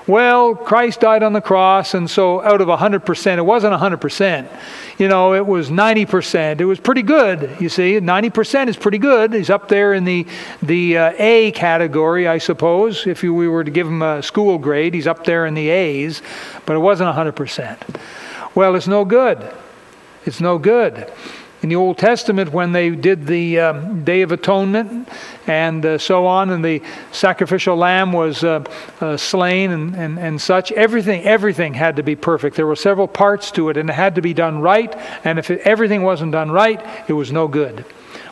[0.09, 4.49] Well, Christ died on the cross, and so out of 100%, it wasn't 100%.
[4.99, 6.61] You know, it was 90%.
[6.63, 8.01] It was pretty good, you see.
[8.01, 9.35] 90% is pretty good.
[9.35, 10.27] He's up there in the,
[10.63, 13.07] the uh, A category, I suppose.
[13.07, 16.23] If we were to give him a school grade, he's up there in the A's,
[16.65, 17.77] but it wasn't 100%.
[18.55, 19.55] Well, it's no good.
[20.25, 21.13] It's no good
[21.63, 25.09] in the Old Testament when they did the um, Day of Atonement
[25.47, 28.65] and uh, so on, and the sacrificial lamb was uh,
[29.01, 32.57] uh, slain and, and, and such, everything, everything had to be perfect.
[32.57, 34.95] There were several parts to it, and it had to be done right,
[35.25, 37.81] and if it, everything wasn't done right, it was no good.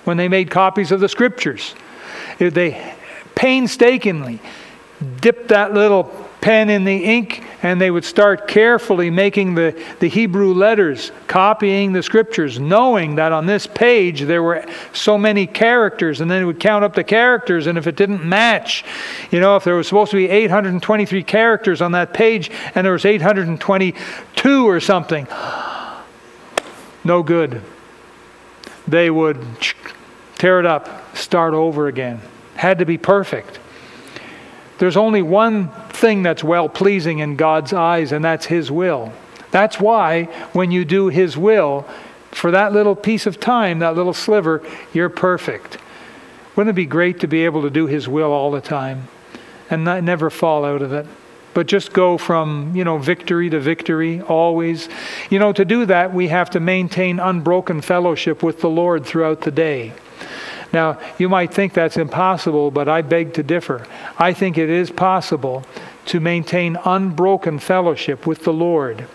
[0.05, 1.75] When they made copies of the scriptures,
[2.39, 2.95] they
[3.35, 4.41] painstakingly
[5.21, 10.07] dipped that little pen in the ink and they would start carefully making the, the
[10.07, 16.21] Hebrew letters, copying the scriptures, knowing that on this page there were so many characters,
[16.21, 18.85] and then it would count up the characters, and if it didn't match,
[19.33, 22.93] you know, if there was supposed to be 823 characters on that page and there
[22.93, 25.27] was 822 or something,
[27.05, 27.61] no good.
[28.87, 29.45] They would
[30.37, 32.21] tear it up, start over again.
[32.55, 33.59] Had to be perfect.
[34.79, 39.13] There's only one thing that's well pleasing in God's eyes, and that's His will.
[39.51, 41.87] That's why when you do His will,
[42.31, 45.79] for that little piece of time, that little sliver, you're perfect.
[46.55, 49.09] Wouldn't it be great to be able to do His will all the time
[49.71, 51.07] and not, never fall out of it?
[51.57, 54.91] but just go from, you know, victory to victory always.
[55.31, 59.41] You know, to do that, we have to maintain unbroken fellowship with the Lord throughout
[59.41, 59.95] the day.
[60.77, 63.87] Now, you might think that's impossible, but I beg to differ.
[64.19, 65.65] I think it is possible
[66.05, 69.07] to maintain unbroken fellowship with the Lord.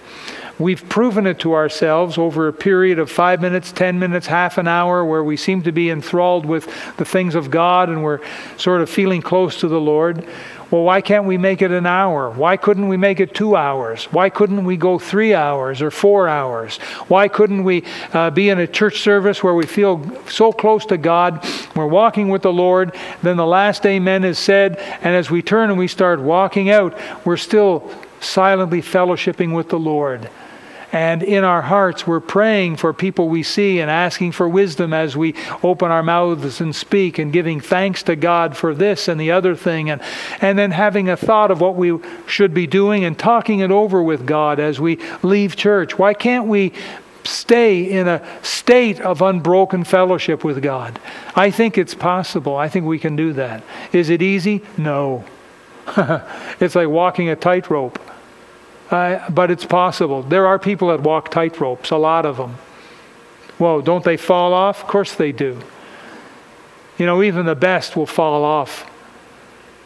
[0.58, 4.68] We've proven it to ourselves over a period of five minutes, ten minutes, half an
[4.68, 6.66] hour, where we seem to be enthralled with
[6.98, 8.22] the things of God and we're
[8.58, 10.28] sort of feeling close to the Lord.
[10.72, 12.32] Well, why can't we make it an hour?
[12.32, 14.06] Why couldn't we make it two hours?
[14.06, 16.78] Why couldn't we go three hours or four hours?
[17.10, 20.98] Why couldn't we uh, be in a church service where we feel so close to
[20.98, 21.46] God?
[21.76, 25.70] We're walking with the Lord, then the last amen is said, and as we turn
[25.70, 30.30] and we start walking out, we're still silently fellowshipping with the Lord.
[30.92, 35.16] And in our hearts, we're praying for people we see and asking for wisdom as
[35.16, 39.32] we open our mouths and speak and giving thanks to God for this and the
[39.32, 39.90] other thing.
[39.90, 40.02] And,
[40.42, 44.04] and then having a thought of what we should be doing and talking it over
[44.04, 45.98] with God as we leave church.
[45.98, 46.74] Why can't we
[47.24, 51.00] stay in a state of unbroken fellowship with God?
[51.36, 52.58] I think it's possible.
[52.58, 53.64] I think we can do that.
[53.94, 54.62] Is it easy?
[54.78, 55.24] No.
[56.60, 58.00] it's like walking a tightrope.
[58.92, 60.22] Uh, but it's possible.
[60.22, 62.58] There are people that walk tightropes, a lot of them.
[63.58, 64.84] Whoa, don't they fall off?
[64.84, 65.62] Of course they do.
[66.98, 68.86] You know, even the best will fall off.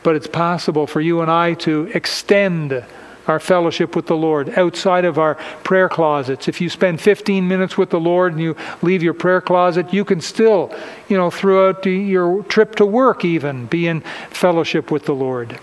[0.01, 2.83] But it's possible for you and I to extend
[3.27, 6.47] our fellowship with the Lord outside of our prayer closets.
[6.47, 10.05] If you spend 15 minutes with the Lord and you leave your prayer closet, you
[10.05, 10.75] can still,
[11.09, 15.59] you know, throughout your trip to work even, be in fellowship with the Lord.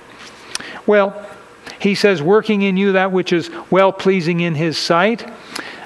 [0.86, 1.28] Well,
[1.82, 5.28] he says, working in you that which is well pleasing in his sight.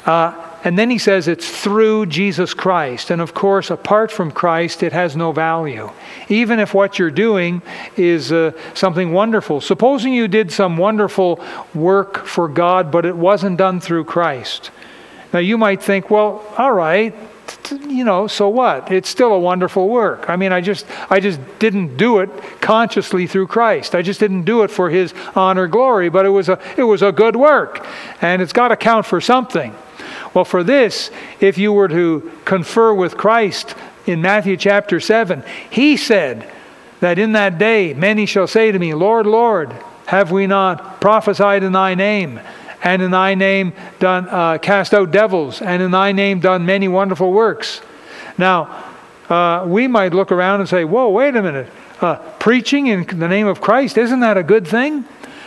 [0.04, 3.10] Uh, and then he says it's through Jesus Christ.
[3.10, 5.90] And of course, apart from Christ, it has no value.
[6.28, 7.62] Even if what you're doing
[7.96, 9.60] is uh, something wonderful.
[9.62, 11.42] Supposing you did some wonderful
[11.74, 14.70] work for God, but it wasn't done through Christ.
[15.32, 17.14] Now you might think, well, all right,
[17.72, 18.90] you know, so what?
[18.90, 20.28] It's still a wonderful work.
[20.28, 23.94] I mean, I just I just didn't do it consciously through Christ.
[23.94, 27.02] I just didn't do it for his honor glory, but it was a it was
[27.02, 27.86] a good work.
[28.20, 29.74] And it's got to count for something.
[30.34, 33.74] Well, for this, if you were to confer with Christ
[34.06, 36.52] in Matthew chapter 7, he said
[37.00, 39.74] that in that day many shall say to me, Lord, Lord,
[40.06, 42.40] have we not prophesied in thy name?
[42.82, 46.88] And in thy name done uh, cast out devils, and in thy name done many
[46.88, 47.80] wonderful works.
[48.38, 48.84] Now,
[49.28, 51.68] uh, we might look around and say, "Whoa, wait a minute!
[52.00, 55.04] Uh, preaching in the name of Christ isn't that a good thing?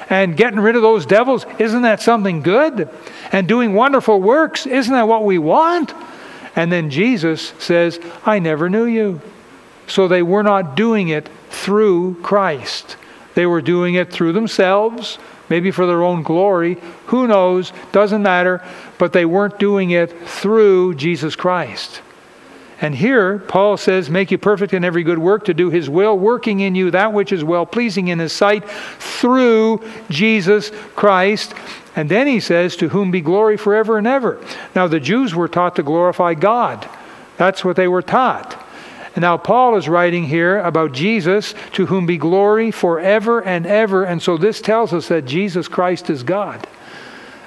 [0.09, 2.89] And getting rid of those devils isn't that something good?
[3.31, 5.93] And doing wonderful works isn't that what we want?"
[6.55, 9.21] And then Jesus says, "I never knew you."
[9.87, 12.97] So they were not doing it through Christ.
[13.35, 15.17] They were doing it through themselves
[15.49, 16.77] maybe for their own glory.
[17.07, 17.73] Who knows?
[17.91, 18.63] Doesn't matter.
[18.97, 22.01] But they weren't doing it through Jesus Christ.
[22.81, 26.17] And here, Paul says, Make you perfect in every good work to do his will,
[26.17, 31.53] working in you that which is well pleasing in his sight through Jesus Christ.
[31.95, 34.41] And then he says, To whom be glory forever and ever.
[34.75, 36.87] Now, the Jews were taught to glorify God,
[37.37, 38.65] that's what they were taught.
[39.19, 44.05] And now Paul is writing here about Jesus, to whom be glory forever and ever.
[44.05, 46.65] And so this tells us that Jesus Christ is God.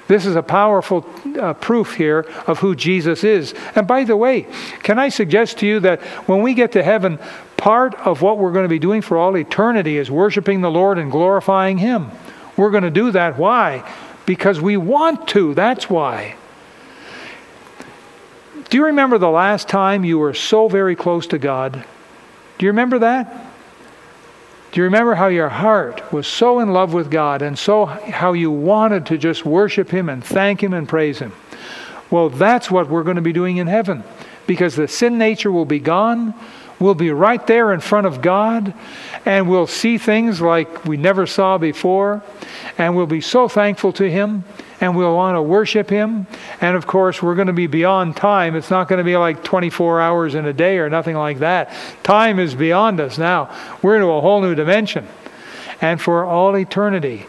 [0.07, 1.09] This is a powerful
[1.41, 3.55] uh, proof here of who Jesus is.
[3.75, 4.47] And by the way,
[4.83, 7.19] can I suggest to you that when we get to heaven,
[7.57, 10.99] part of what we're going to be doing for all eternity is worshiping the Lord
[10.99, 12.11] and glorifying Him.
[12.55, 13.39] We're going to do that.
[13.39, 13.91] Why?
[14.27, 15.55] Because we want to.
[15.55, 16.37] That's why.
[18.73, 21.85] Do you remember the last time you were so very close to God?
[22.57, 23.31] Do you remember that?
[24.71, 28.33] Do you remember how your heart was so in love with God and so how
[28.33, 31.35] you wanted to just worship Him and thank Him and praise Him?
[32.11, 34.05] Well, that's what we're going to be doing in heaven
[34.47, 36.33] because the sin nature will be gone.
[36.79, 38.73] We'll be right there in front of God
[39.27, 42.23] and we'll see things like we never saw before
[42.79, 44.45] and we'll be so thankful to Him
[44.83, 46.27] and we'll want to worship Him.
[46.61, 48.57] And of course, we're going to be beyond time.
[48.57, 51.73] It's not going to be like 24 hours in a day or nothing like that.
[52.03, 53.57] Time is beyond us now.
[53.81, 55.07] We're into a whole new dimension.
[55.81, 57.27] And for all eternity,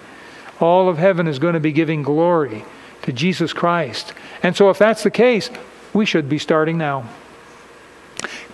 [0.59, 2.65] all of heaven is going to be giving glory
[3.03, 4.13] to Jesus Christ.
[4.41, 5.51] And so, if that's the case,
[5.93, 7.07] we should be starting now.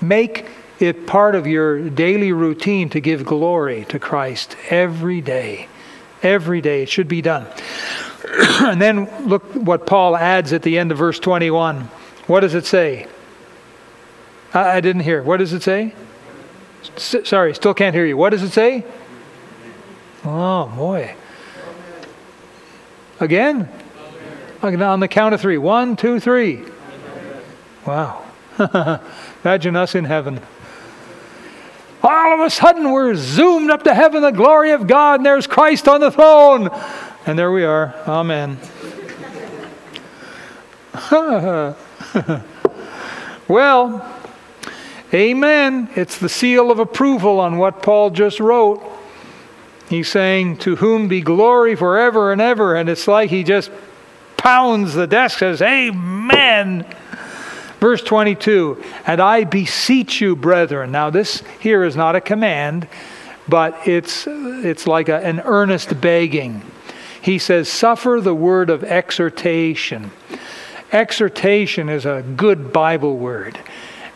[0.02, 0.46] Make
[0.80, 5.70] it part of your daily routine to give glory to Christ every day.
[6.22, 7.48] Every day it should be done.
[8.62, 11.90] and then look what Paul adds at the end of verse 21.
[12.28, 13.08] What does it say?
[14.54, 15.24] I, I didn't hear.
[15.24, 15.94] What does it say?
[16.96, 18.18] S- sorry, still can't hear you.
[18.18, 18.86] What does it say?
[20.24, 21.16] Oh, boy.
[23.20, 23.70] Again?
[24.62, 25.58] On the count of three.
[25.58, 26.64] One, two, three.
[27.86, 28.24] Wow.
[29.44, 30.42] Imagine us in heaven.
[32.02, 35.48] All of a sudden, we're zoomed up to heaven, the glory of God, and there's
[35.48, 36.70] Christ on the throne.
[37.26, 37.94] And there we are.
[38.08, 38.58] Amen.
[43.48, 44.16] well,
[45.14, 45.90] amen.
[45.96, 48.82] It's the seal of approval on what Paul just wrote.
[49.90, 52.76] He's saying, To whom be glory forever and ever.
[52.76, 53.72] And it's like he just
[54.38, 56.86] pounds the desk, says, Amen.
[57.80, 60.92] Verse 22 And I beseech you, brethren.
[60.92, 62.88] Now, this here is not a command,
[63.48, 66.62] but it's, it's like a, an earnest begging.
[67.22, 70.12] He says, Suffer the word of exhortation.
[70.92, 73.60] Exhortation is a good Bible word,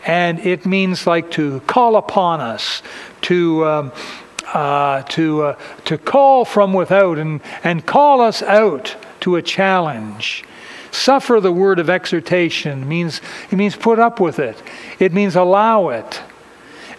[0.06, 2.82] and it means like to call upon us,
[3.22, 3.66] to.
[3.66, 3.92] Um,
[4.52, 10.44] uh, to, uh, to call from without and, and call us out to a challenge.
[10.92, 14.62] Suffer the word of exhortation means it means put up with it.
[15.00, 16.22] It means allow it.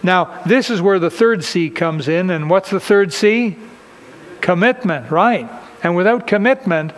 [0.02, 3.56] Now, this is where the third C comes in, and what's the third C?
[4.42, 5.48] Commitment, right.
[5.86, 6.92] And without commitment,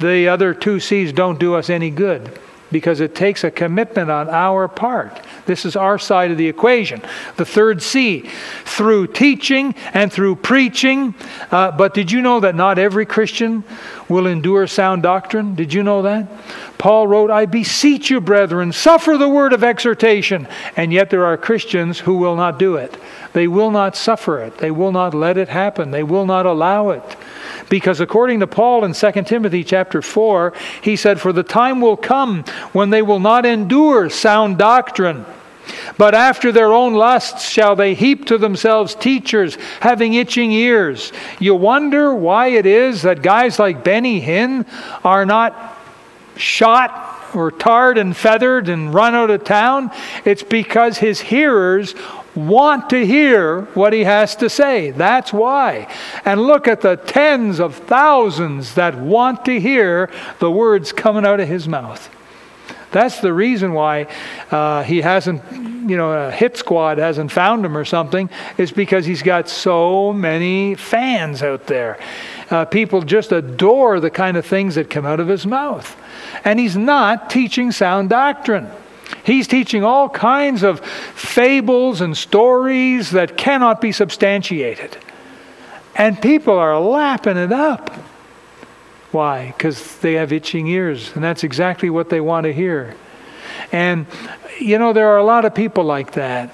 [0.00, 2.36] the other two C's don't do us any good
[2.72, 5.20] because it takes a commitment on our part.
[5.46, 7.00] This is our side of the equation.
[7.36, 8.28] The third C,
[8.64, 11.14] through teaching and through preaching.
[11.52, 13.62] Uh, but did you know that not every Christian
[14.08, 15.54] will endure sound doctrine?
[15.54, 16.28] Did you know that?
[16.78, 20.46] Paul wrote, I beseech you, brethren, suffer the word of exhortation.
[20.76, 22.96] And yet there are Christians who will not do it.
[23.32, 24.58] They will not suffer it.
[24.58, 25.90] They will not let it happen.
[25.90, 27.16] They will not allow it.
[27.68, 31.96] Because according to Paul in 2 Timothy chapter 4, he said, For the time will
[31.96, 35.24] come when they will not endure sound doctrine.
[35.96, 41.12] But after their own lusts shall they heap to themselves teachers having itching ears.
[41.38, 44.66] You wonder why it is that guys like Benny Hinn
[45.04, 45.78] are not
[46.36, 49.90] shot or tarred and feathered and run out of town.
[50.24, 51.94] It's because his hearers
[52.34, 54.90] want to hear what he has to say.
[54.90, 55.92] That's why.
[56.24, 61.40] And look at the tens of thousands that want to hear the words coming out
[61.40, 62.10] of his mouth.
[62.94, 64.06] That's the reason why
[64.52, 69.04] uh, he hasn't, you know, a hit squad hasn't found him or something, is because
[69.04, 71.98] he's got so many fans out there.
[72.50, 75.96] Uh, people just adore the kind of things that come out of his mouth.
[76.44, 78.70] And he's not teaching sound doctrine.
[79.24, 84.96] He's teaching all kinds of fables and stories that cannot be substantiated.
[85.96, 87.90] And people are lapping it up.
[89.14, 89.54] Why?
[89.56, 92.96] Because they have itching ears, and that's exactly what they want to hear.
[93.70, 94.06] And,
[94.58, 96.52] you know, there are a lot of people like that.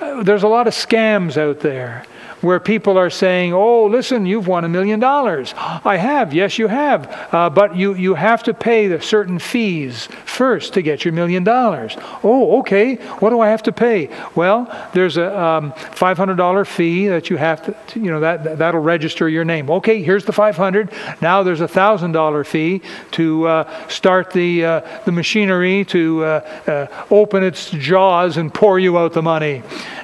[0.00, 2.04] Uh, there's a lot of scams out there
[2.42, 5.54] where people are saying, oh, listen, you've won a million dollars.
[5.56, 6.34] I have.
[6.34, 7.10] Yes, you have.
[7.32, 11.44] Uh, but you, you have to pay the certain fees first to get your million
[11.44, 11.96] dollars.
[12.22, 12.96] Oh, okay.
[13.20, 14.10] What do I have to pay?
[14.34, 19.28] Well, there's a um, $500 fee that you have to, you know, that, that'll register
[19.28, 19.70] your name.
[19.70, 20.92] Okay, here's the 500.
[21.20, 26.28] Now there's a $1,000 fee to uh, start the, uh, the machinery to uh,
[26.66, 29.62] uh, open its jaws and pour you out the money.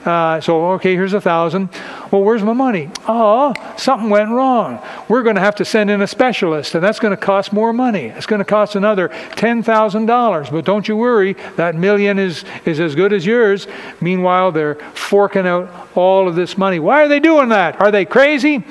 [0.08, 1.68] Uh, so, okay, here's a 1000
[2.10, 2.88] well, where's my money?
[3.06, 4.82] Oh, something went wrong.
[5.06, 7.74] We're going to have to send in a specialist, and that's going to cost more
[7.74, 8.06] money.
[8.06, 10.50] It's going to cost another $10,000.
[10.50, 13.66] But don't you worry, that million is, is as good as yours.
[14.00, 16.78] Meanwhile, they're forking out all of this money.
[16.78, 17.78] Why are they doing that?
[17.78, 18.64] Are they crazy?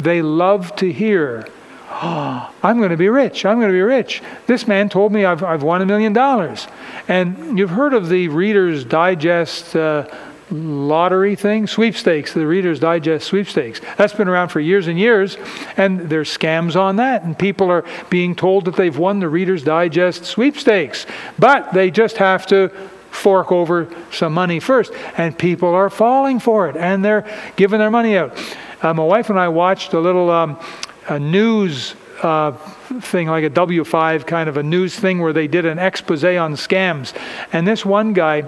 [0.00, 1.48] They love to hear
[1.88, 3.44] Oh, I'm going to be rich.
[3.44, 4.22] I'm going to be rich.
[4.46, 6.66] This man told me I've, I've won a million dollars.
[7.08, 10.08] And you've heard of the Reader's Digest uh,
[10.50, 13.80] lottery thing, sweepstakes, the Reader's Digest sweepstakes.
[13.96, 15.36] That's been around for years and years,
[15.76, 19.62] and there's scams on that, and people are being told that they've won the Reader's
[19.62, 21.06] Digest sweepstakes,
[21.38, 22.70] but they just have to
[23.10, 27.90] fork over some money first, and people are falling for it, and they're giving their
[27.90, 28.36] money out.
[28.80, 30.58] Uh, my wife and I watched a little um,
[31.08, 32.52] a news uh,
[33.00, 36.54] thing, like a W5 kind of a news thing, where they did an expose on
[36.54, 37.14] scams,
[37.52, 38.46] and this one guy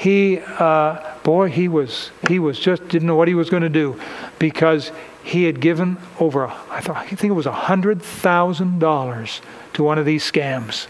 [0.00, 3.68] he, uh, boy, he was, he was just didn't know what he was going to
[3.68, 4.00] do
[4.38, 4.92] because
[5.22, 9.40] he had given over, I, thought, I think it was $100,000
[9.74, 10.86] to one of these scams.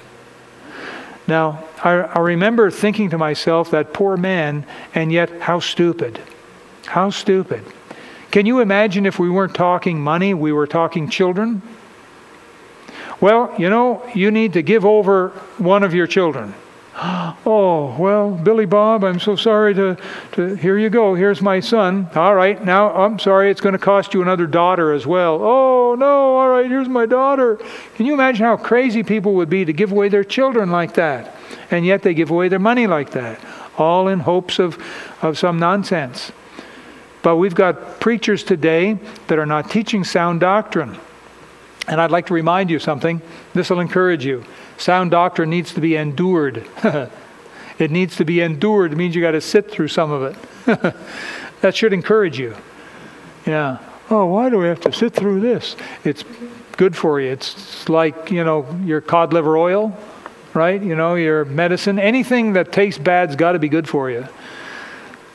[1.26, 4.64] Now, I, I remember thinking to myself, that poor man,
[4.94, 6.20] and yet how stupid.
[6.86, 7.64] How stupid.
[8.30, 11.62] Can you imagine if we weren't talking money, we were talking children?
[13.20, 16.54] Well, you know, you need to give over one of your children.
[17.46, 19.96] Oh, well, Billy Bob, I'm so sorry to,
[20.32, 20.54] to.
[20.56, 21.14] Here you go.
[21.14, 22.08] Here's my son.
[22.14, 25.42] All right, now I'm sorry, it's going to cost you another daughter as well.
[25.42, 27.58] Oh, no, all right, here's my daughter.
[27.94, 31.34] Can you imagine how crazy people would be to give away their children like that?
[31.70, 33.40] And yet they give away their money like that,
[33.78, 34.78] all in hopes of,
[35.22, 36.30] of some nonsense.
[37.22, 40.98] But we've got preachers today that are not teaching sound doctrine.
[41.86, 43.20] And I'd like to remind you something.
[43.52, 44.44] This will encourage you.
[44.78, 46.64] Sound doctrine needs to be endured.
[47.78, 48.92] it needs to be endured.
[48.92, 50.94] It means you got to sit through some of it.
[51.60, 52.56] that should encourage you.
[53.46, 53.78] Yeah.
[54.08, 55.76] Oh, why do we have to sit through this?
[56.04, 56.24] It's
[56.76, 57.30] good for you.
[57.30, 59.96] It's like, you know, your cod liver oil,
[60.54, 60.82] right?
[60.82, 61.98] You know, your medicine.
[61.98, 64.26] Anything that tastes bad's got to be good for you.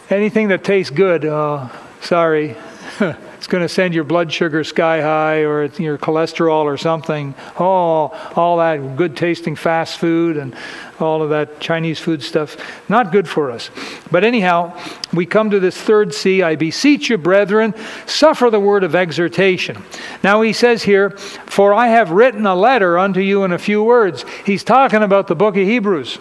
[0.10, 2.56] Anything that tastes good, oh, sorry.
[3.00, 7.34] it's going to send your blood sugar sky high or your cholesterol or something.
[7.60, 10.56] Oh, all that good tasting fast food and
[11.00, 12.56] all of that Chinese food stuff,
[12.88, 13.72] not good for us.
[14.12, 14.80] But anyhow,
[15.12, 17.74] we come to this third C I beseech you, brethren,
[18.06, 19.84] suffer the word of exhortation.
[20.24, 23.84] Now he says here, For I have written a letter unto you in a few
[23.84, 24.24] words.
[24.46, 26.20] He's talking about the book of Hebrews.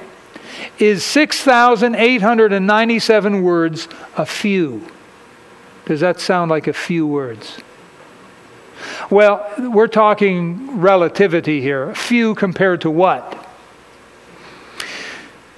[0.77, 4.87] is 6,897 words a few?
[5.85, 7.57] Does that sound like a few words?
[9.09, 11.93] Well, we're talking relativity here.
[11.95, 13.39] Few compared to what?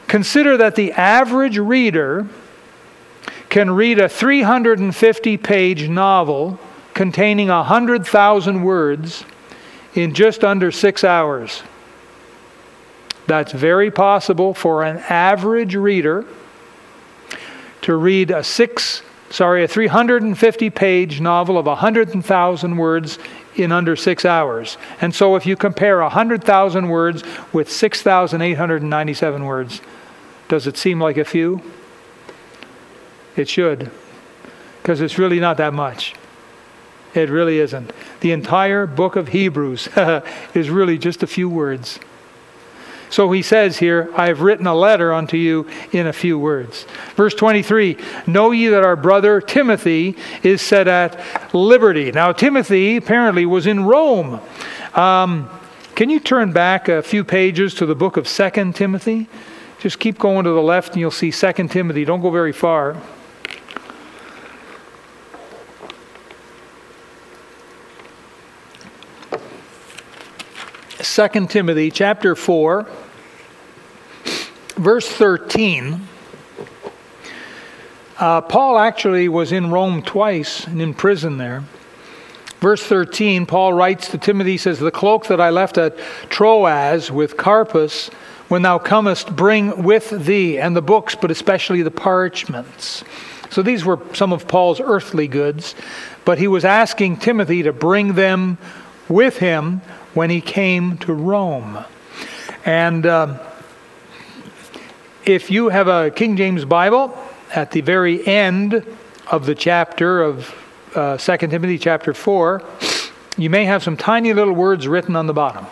[0.07, 2.27] Consider that the average reader
[3.49, 6.59] can read a 350 page novel
[6.93, 9.25] containing 100,000 words
[9.93, 11.63] in just under six hours.
[13.27, 16.25] That's very possible for an average reader
[17.81, 19.01] to read a six,
[19.35, 23.19] sorry, a 350 page novel of 100,000 words
[23.57, 24.77] in under six hours.
[25.01, 27.21] And so if you compare 100,000 words
[27.51, 29.81] with 6,897 words,
[30.47, 31.61] does it seem like a few?
[33.35, 33.91] It should,
[34.81, 36.15] because it's really not that much.
[37.13, 37.91] It really isn't.
[38.21, 39.89] The entire book of Hebrews
[40.53, 41.99] is really just a few words.
[43.15, 46.85] So he says here, I have written a letter unto you in a few words.
[47.15, 47.95] Verse 23
[48.27, 52.11] Know ye that our brother Timothy is set at liberty.
[52.11, 54.41] Now, Timothy apparently was in Rome.
[54.95, 55.49] Um,
[55.95, 59.29] can you turn back a few pages to the book of Second Timothy?
[59.79, 62.03] Just keep going to the left and you'll see 2 Timothy.
[62.03, 63.01] Don't go very far.
[70.99, 73.04] Second Timothy chapter 4
[74.75, 76.07] verse 13
[78.17, 81.63] uh, Paul actually was in Rome twice and in prison there.
[82.61, 85.97] Verse 13, Paul writes to Timothy, says, The cloak that I left at
[86.29, 88.07] Troas with Carpus
[88.47, 93.03] when thou comest, bring with thee, and the books, but especially the parchments.
[93.49, 95.75] So these were some of Paul's earthly goods,
[96.23, 98.57] but he was asking Timothy to bring them
[99.09, 99.81] with him
[100.13, 101.83] when he came to Rome.
[102.63, 103.39] And uh,
[105.25, 107.17] if you have a King James Bible,
[107.53, 108.85] at the very end
[109.31, 110.53] of the chapter of
[110.93, 112.61] uh, 2 Timothy chapter 4,
[113.37, 115.65] you may have some tiny little words written on the bottom.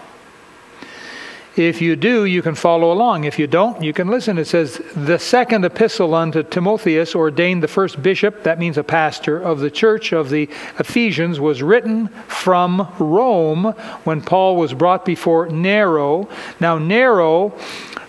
[1.56, 3.26] If you do, you can follow along.
[3.26, 4.40] If you don't, you can listen.
[4.40, 9.40] It says, The second epistle unto Timotheus, ordained the first bishop, that means a pastor,
[9.40, 10.50] of the church of the
[10.80, 13.66] Ephesians, was written from Rome
[14.04, 16.28] when Paul was brought before Nero.
[16.60, 17.54] Now, Nero,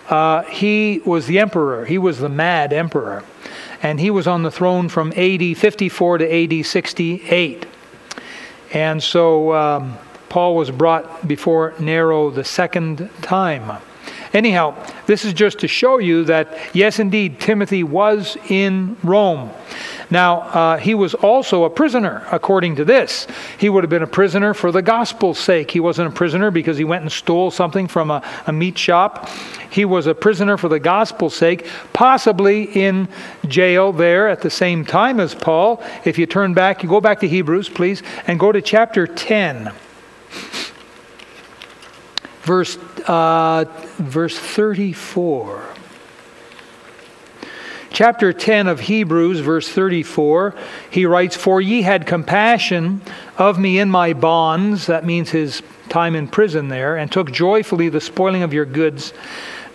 [0.09, 3.23] uh, he was the emperor, he was the mad emperor.
[3.83, 7.67] And he was on the throne from AD 54 to AD 68.
[8.73, 9.53] And so.
[9.53, 9.99] Um,
[10.29, 13.81] Paul was brought before Nero the second time.
[14.35, 19.49] Anyhow, this is just to show you that, yes, indeed, Timothy was in Rome.
[20.09, 23.27] Now, uh, he was also a prisoner, according to this.
[23.57, 25.71] He would have been a prisoner for the gospel's sake.
[25.71, 29.29] He wasn't a prisoner because he went and stole something from a, a meat shop.
[29.69, 33.07] He was a prisoner for the gospel's sake, possibly in
[33.47, 35.81] jail there at the same time as Paul.
[36.03, 39.71] If you turn back, you go back to Hebrews, please, and go to chapter 10
[42.43, 42.77] verse,
[43.07, 43.65] uh,
[43.97, 45.63] verse 34.
[47.91, 50.53] chapter 10 of Hebrews, verse 34,
[50.91, 53.01] he writes, For ye had compassion
[53.37, 57.87] of me in my bonds, that means his time in prison there, and took joyfully
[57.89, 59.13] the spoiling of your goods,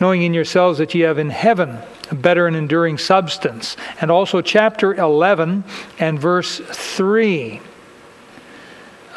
[0.01, 1.79] knowing in yourselves that ye have in heaven
[2.11, 3.77] a better and enduring substance.
[4.01, 5.65] And also chapter 11
[5.99, 7.61] and verse 3.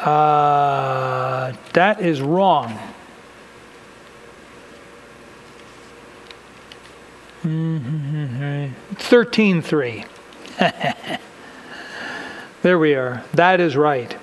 [0.04, 2.78] Uh, that is wrong.
[7.42, 10.06] 13.3.
[12.62, 13.24] there we are.
[13.32, 14.16] That is right.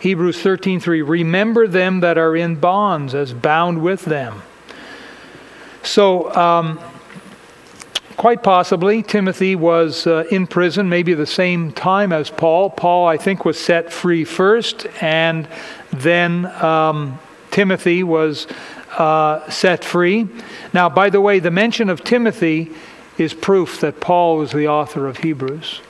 [0.00, 1.08] Hebrews 13.3.
[1.08, 4.42] Remember them that are in bonds as bound with them.
[5.82, 6.78] So, um,
[8.18, 12.68] quite possibly, Timothy was uh, in prison maybe the same time as Paul.
[12.68, 15.48] Paul, I think, was set free first, and
[15.92, 17.20] then um,
[17.52, 18.48] Timothy was
[18.98, 20.28] uh, set free.
[20.74, 22.72] Now, by the way, the mention of Timothy
[23.18, 25.80] is proof that Paul was the author of Hebrews.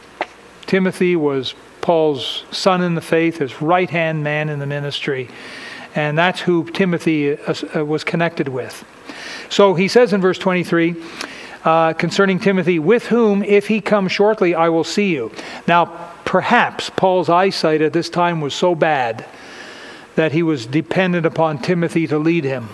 [0.67, 5.31] Timothy was Paul's son in the faith, his right hand man in the ministry,
[5.95, 8.85] and that's who Timothy uh, was connected with.
[9.49, 10.95] So he says in verse 23
[11.69, 15.31] uh, concerning Timothy, with whom, if he comes shortly, I will see you.
[15.67, 15.85] Now,
[16.25, 19.27] perhaps Paul's eyesight at this time was so bad
[20.15, 22.71] that he was dependent upon Timothy to lead him.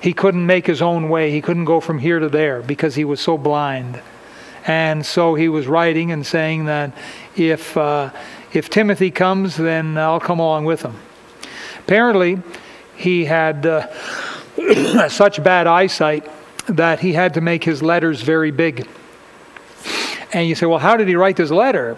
[0.00, 1.32] He couldn't make his own way.
[1.32, 4.00] He couldn't go from here to there because he was so blind.
[4.68, 6.92] And so he was writing and saying that
[7.34, 8.10] if, uh,
[8.52, 10.94] if Timothy comes, then I'll come along with him.
[11.80, 12.40] Apparently,
[12.94, 13.88] he had uh,
[15.08, 16.24] such bad eyesight
[16.68, 18.86] that he had to make his letters very big.
[20.32, 21.96] And you say, well, how did he write this letter?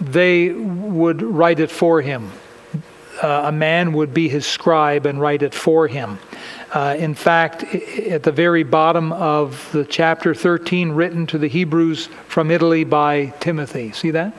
[0.00, 2.30] They would write it for him.
[3.20, 6.20] Uh, a man would be his scribe and write it for him.
[6.72, 12.06] Uh, in fact, at the very bottom of the chapter 13, written to the Hebrews
[12.28, 13.90] from Italy by Timothy.
[13.90, 14.34] See that?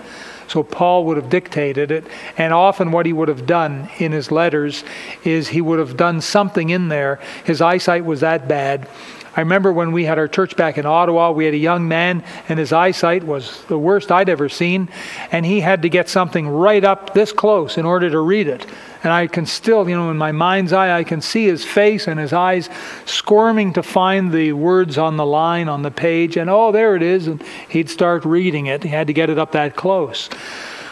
[0.48, 2.06] So Paul would have dictated it,
[2.38, 4.84] and often what he would have done in his letters
[5.24, 7.20] is he would have done something in there.
[7.44, 8.88] His eyesight was that bad.
[9.36, 12.24] I remember when we had our church back in Ottawa, we had a young man,
[12.48, 14.90] and his eyesight was the worst I'd ever seen,
[15.32, 18.66] and he had to get something right up this close in order to read it.
[19.04, 22.08] And I can still, you know, in my mind's eye, I can see his face
[22.08, 22.70] and his eyes
[23.06, 26.36] squirming to find the words on the line on the page.
[26.36, 27.28] And oh, there it is.
[27.28, 28.84] And he'd start reading it.
[28.84, 30.30] He had to get it up that close.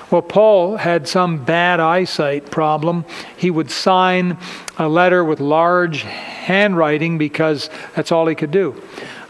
[0.09, 3.03] Well, Paul had some bad eyesight problem.
[3.35, 4.37] He would sign
[4.77, 8.81] a letter with large handwriting because that's all he could do.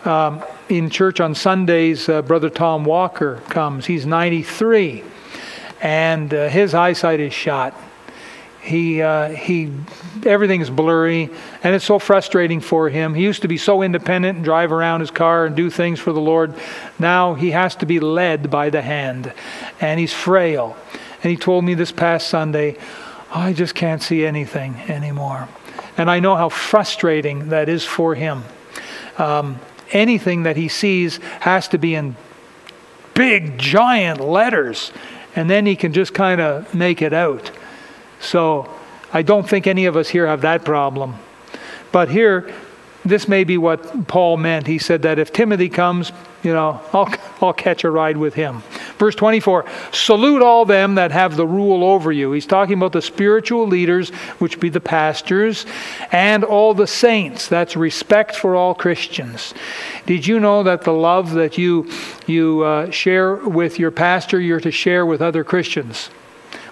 [0.05, 3.85] Um, in church on Sundays, uh, Brother Tom Walker comes.
[3.85, 5.03] He's 93,
[5.81, 7.75] and uh, his eyesight is shot
[8.67, 9.71] he uh, he
[10.25, 11.29] everything's blurry
[11.63, 14.99] and it's so frustrating for him he used to be so independent and drive around
[14.99, 16.53] his car and do things for the lord
[16.99, 19.31] now he has to be led by the hand
[19.79, 20.75] and he's frail
[21.23, 22.77] and he told me this past sunday
[23.31, 25.47] i just can't see anything anymore.
[25.97, 28.43] And i know how frustrating that is for him.
[29.17, 29.59] Um,
[29.91, 32.15] anything that he sees has to be in
[33.13, 34.91] big giant letters
[35.35, 37.51] and then he can just kind of make it out.
[38.19, 38.73] So
[39.13, 41.15] I don't think any of us here have that problem.
[41.91, 42.53] But here,
[43.09, 44.67] this may be what Paul meant.
[44.67, 46.11] He said that if Timothy comes,
[46.43, 48.63] you know, I'll, I'll catch a ride with him.
[48.97, 52.31] Verse 24 Salute all them that have the rule over you.
[52.31, 55.65] He's talking about the spiritual leaders, which be the pastors,
[56.11, 57.47] and all the saints.
[57.47, 59.53] That's respect for all Christians.
[60.05, 61.89] Did you know that the love that you,
[62.25, 66.09] you uh, share with your pastor, you're to share with other Christians?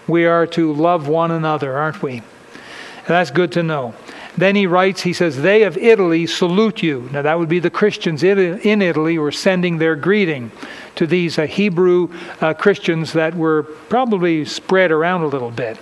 [0.07, 2.17] we are to love one another, aren't we?
[2.17, 3.93] And that's good to know.
[4.37, 7.09] Then he writes, he says, They of Italy salute you.
[7.11, 10.51] Now, that would be the Christians in Italy who are sending their greeting
[10.95, 12.09] to these uh, Hebrew
[12.41, 15.77] uh, Christians that were probably spread around a little bit.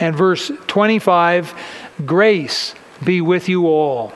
[0.00, 1.54] And verse 25
[2.06, 2.74] Grace
[3.04, 4.12] be with you all.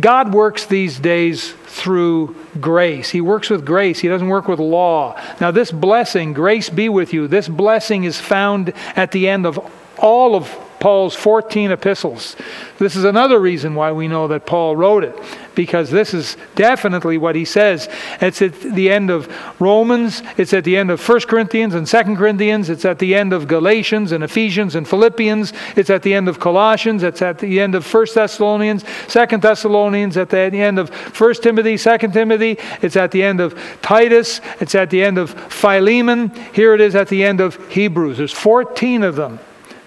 [0.00, 3.10] God works these days through grace.
[3.10, 4.00] He works with grace.
[4.00, 5.20] He doesn't work with law.
[5.40, 9.58] Now, this blessing, grace be with you, this blessing is found at the end of
[9.98, 12.36] all of Paul's 14 epistles.
[12.78, 15.14] This is another reason why we know that Paul wrote it,
[15.54, 17.86] because this is definitely what he says.
[18.22, 19.28] It's at the end of
[19.60, 23.34] Romans, it's at the end of 1 Corinthians and 2 Corinthians, it's at the end
[23.34, 27.60] of Galatians and Ephesians and Philippians, it's at the end of Colossians, it's at the
[27.60, 32.96] end of 1 Thessalonians, 2 Thessalonians, at the end of 1 Timothy, 2 Timothy, it's
[32.96, 37.08] at the end of Titus, it's at the end of Philemon, here it is at
[37.08, 38.16] the end of Hebrews.
[38.16, 39.40] There's 14 of them.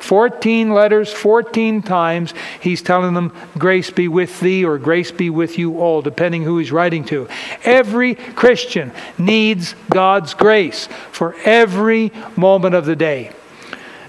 [0.03, 5.57] 14 letters, 14 times, he's telling them, Grace be with thee, or grace be with
[5.57, 7.27] you all, depending who he's writing to.
[7.63, 13.31] Every Christian needs God's grace for every moment of the day.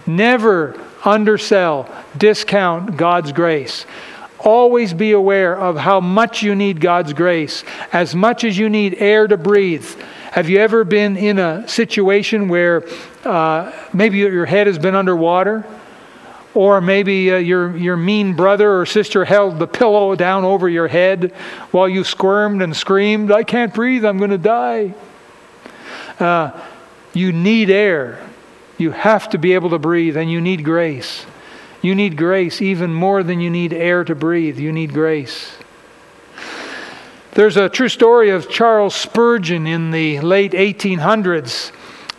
[0.05, 1.89] Never undersell,
[2.19, 3.87] discount God's grace.
[4.41, 8.97] Always be aware of how much you need God's grace, as much as you need
[8.99, 9.89] air to breathe.
[10.33, 12.85] Have you ever been in a situation where
[13.25, 15.65] uh, maybe your head has been underwater?
[16.55, 20.87] Or maybe uh, your, your mean brother or sister held the pillow down over your
[20.87, 21.33] head
[21.73, 24.95] while you squirmed and screamed, I can't breathe, I'm going to die.
[26.19, 26.53] Uh,
[27.13, 28.25] you need air.
[28.79, 31.27] You have to be able to breathe, and you need grace.
[31.83, 34.59] You need grace even more than you need air to breathe.
[34.59, 35.57] You need grace.
[37.33, 41.73] There's a true story of Charles Spurgeon in the late 1800s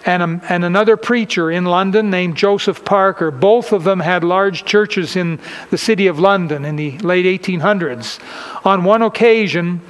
[0.06, 3.32] and, a, and another preacher in London named Joseph Parker.
[3.32, 5.40] Both of them had large churches in
[5.72, 8.20] the city of London in the late 1800s.
[8.66, 9.82] On one occasion,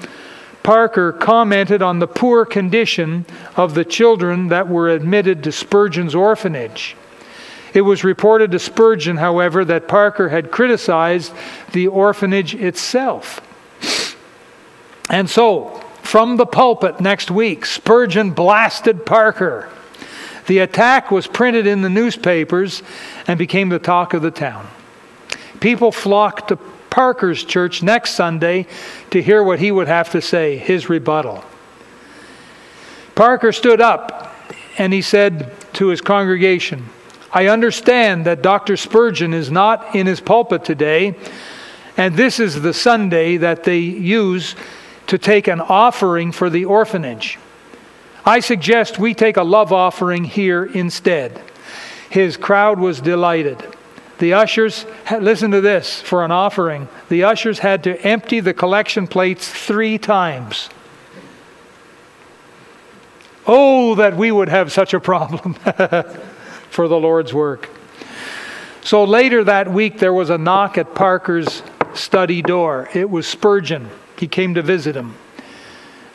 [0.64, 6.96] Parker commented on the poor condition of the children that were admitted to Spurgeon's orphanage.
[7.74, 11.34] It was reported to Spurgeon, however, that Parker had criticized
[11.74, 13.42] the orphanage itself.
[15.10, 19.70] And so, from the pulpit next week, Spurgeon blasted Parker.
[20.48, 22.84] The attack was printed in the newspapers
[23.28, 24.68] and became the talk of the town.
[25.60, 26.58] People flocked to
[26.90, 28.68] Parker's church next Sunday
[29.10, 31.44] to hear what he would have to say, his rebuttal.
[33.16, 34.36] Parker stood up
[34.78, 36.86] and he said to his congregation,
[37.32, 38.78] I understand that Dr.
[38.78, 41.16] Spurgeon is not in his pulpit today,
[41.98, 44.56] and this is the Sunday that they use
[45.08, 47.38] to take an offering for the orphanage.
[48.26, 51.40] I suggest we take a love offering here instead.
[52.10, 53.64] His crowd was delighted.
[54.18, 56.88] The ushers, listen to this for an offering.
[57.10, 60.70] The ushers had to empty the collection plates three times.
[63.46, 65.54] Oh, that we would have such a problem
[66.70, 67.70] for the Lord's work.
[68.82, 71.62] So later that week, there was a knock at Parker's
[71.94, 72.90] study door.
[72.94, 73.90] It was Spurgeon.
[74.18, 75.16] He came to visit him.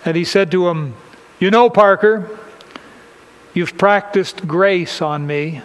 [0.04, 0.94] And he said to him,
[1.41, 2.38] you know, Parker,
[3.55, 5.62] you've practiced grace on me.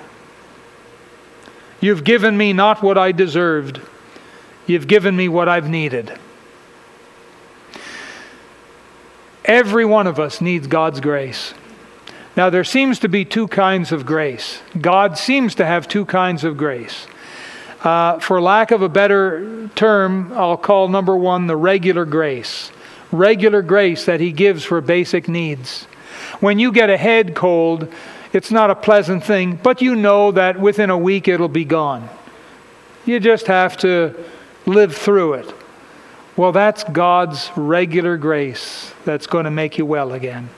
[1.81, 3.81] You've given me not what I deserved,
[4.65, 6.17] you've given me what I've needed.
[9.43, 11.53] Every one of us needs God's grace.
[12.37, 14.61] Now, there seems to be two kinds of grace.
[14.79, 17.05] God seems to have two kinds of grace.
[17.83, 22.71] Uh, for lack of a better term, I'll call number one the regular grace
[23.17, 25.85] regular grace that He gives for basic needs.
[26.39, 27.91] When you get a head cold,
[28.33, 32.09] it's not a pleasant thing, but you know that within a week it'll be gone.
[33.05, 34.15] You just have to
[34.65, 35.53] live through it.
[36.35, 40.49] Well, that's God's regular grace that's going to make you well again.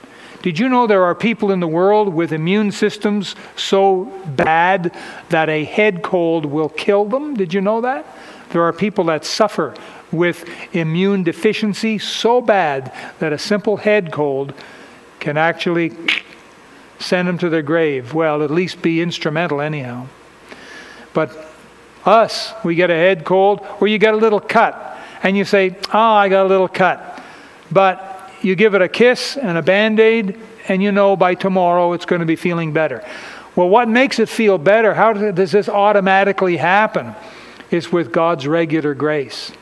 [0.42, 4.04] Did you know there are people in the world with immune systems so
[4.36, 4.94] bad
[5.30, 7.34] that a head cold will kill them?
[7.34, 8.06] Did you know that?
[8.50, 9.74] There are people that suffer
[10.10, 14.54] with immune deficiency so bad that a simple head cold
[15.20, 15.92] can actually
[16.98, 18.14] send them to their grave.
[18.14, 20.06] Well, at least be instrumental, anyhow.
[21.12, 21.52] But
[22.04, 25.76] us, we get a head cold or you get a little cut and you say,
[25.92, 27.22] Oh, I got a little cut.
[27.70, 30.38] But you give it a kiss and a band aid,
[30.68, 33.04] and you know by tomorrow it's going to be feeling better.
[33.56, 34.94] Well, what makes it feel better?
[34.94, 37.14] How does this automatically happen?
[37.70, 39.52] Is with God's regular grace.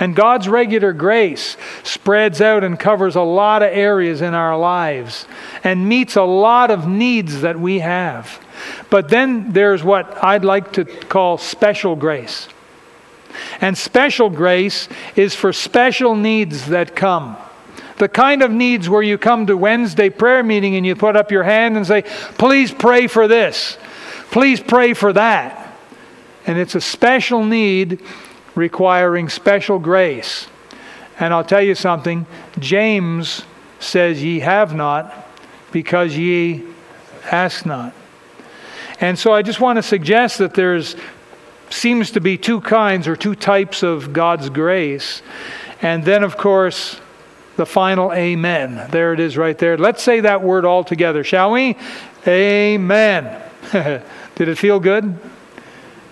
[0.00, 5.26] And God's regular grace spreads out and covers a lot of areas in our lives
[5.64, 8.40] and meets a lot of needs that we have.
[8.90, 12.48] But then there's what I'd like to call special grace.
[13.60, 17.36] And special grace is for special needs that come.
[17.98, 21.32] The kind of needs where you come to Wednesday prayer meeting and you put up
[21.32, 22.02] your hand and say,
[22.38, 23.76] Please pray for this.
[24.30, 25.67] Please pray for that.
[26.48, 28.00] And it's a special need
[28.54, 30.48] requiring special grace.
[31.20, 32.26] And I'll tell you something
[32.58, 33.44] James
[33.80, 35.28] says, Ye have not,
[35.72, 36.64] because ye
[37.30, 37.94] ask not.
[38.98, 40.96] And so I just want to suggest that there's
[41.68, 45.20] seems to be two kinds or two types of God's grace.
[45.82, 46.98] And then, of course,
[47.56, 48.88] the final amen.
[48.90, 49.76] There it is right there.
[49.76, 51.76] Let's say that word all together, shall we?
[52.26, 53.42] Amen.
[53.72, 55.18] Did it feel good?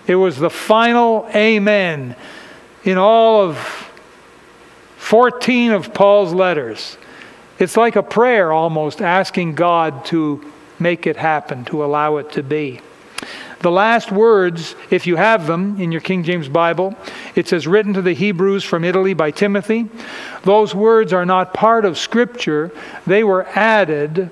[0.07, 2.15] It was the final amen
[2.83, 3.57] in all of
[4.97, 6.97] 14 of Paul's letters.
[7.59, 12.43] It's like a prayer almost, asking God to make it happen, to allow it to
[12.43, 12.81] be.
[13.59, 16.95] The last words, if you have them in your King James Bible,
[17.35, 19.89] it says, written to the Hebrews from Italy by Timothy.
[20.43, 22.71] Those words are not part of Scripture,
[23.07, 24.29] they were added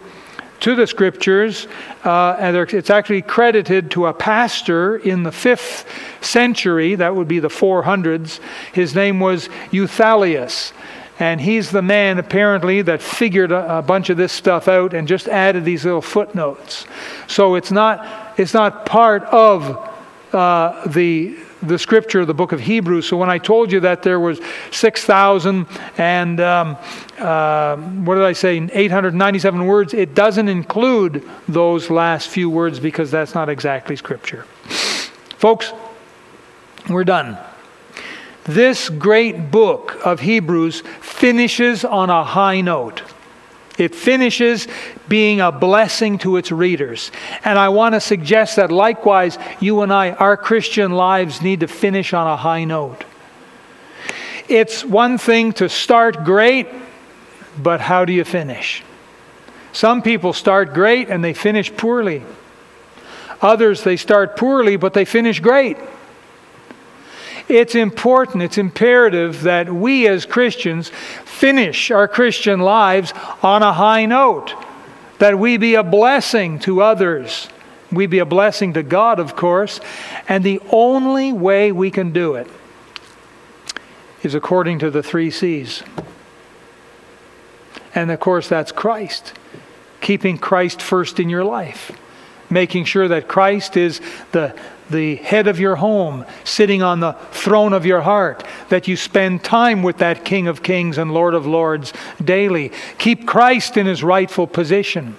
[0.62, 1.68] to the Scriptures,
[2.04, 5.88] uh, and it's actually credited to a pastor in the fifth
[6.22, 8.40] century, that would be the 400s.
[8.74, 10.72] His name was Euthalius.
[11.18, 15.08] And he's the man, apparently, that figured a, a, bunch of this stuff out and
[15.08, 16.86] just added these little footnotes.
[17.28, 19.90] So it's not, it's not part of
[20.34, 21.38] uh, the,
[21.68, 23.08] the scripture, the book of Hebrews.
[23.08, 24.40] So when I told you that there was
[24.72, 26.78] 6,000 and, um,
[27.18, 33.12] uh, what did I say, 897 words, it doesn't include those last few words because
[33.12, 34.44] that's not exactly scripture.
[35.38, 35.74] Folks,
[36.90, 37.38] we're done.
[38.44, 43.02] This great book of Hebrews finishes on a high note.
[43.78, 44.68] It finishes
[45.08, 47.12] being a blessing to its readers.
[47.44, 51.68] And I want to suggest that likewise, you and I, our Christian lives need to
[51.68, 53.04] finish on a high note.
[54.48, 56.68] It's one thing to start great,
[57.58, 58.84] but how do you finish?
[59.74, 62.24] Some people start great and they finish poorly.
[63.42, 65.78] Others, they start poorly, but they finish great.
[67.48, 70.90] It's important, it's imperative that we as Christians
[71.24, 74.54] finish our Christian lives on a high note,
[75.20, 77.48] that we be a blessing to others.
[77.92, 79.80] We be a blessing to God, of course,
[80.28, 82.48] and the only way we can do it
[84.24, 85.84] is according to the three C's.
[87.94, 89.34] And of course, that's Christ.
[90.02, 91.92] Keeping Christ first in your life.
[92.50, 97.74] Making sure that Christ is the the head of your home, sitting on the throne
[97.74, 101.46] of your heart, that you spend time with that King of Kings and Lord of
[101.46, 102.72] Lords daily.
[102.98, 105.16] Keep Christ in his rightful position.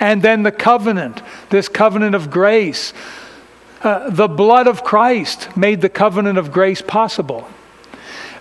[0.00, 2.92] And then the covenant, this covenant of grace.
[3.82, 7.48] Uh, the blood of Christ made the covenant of grace possible.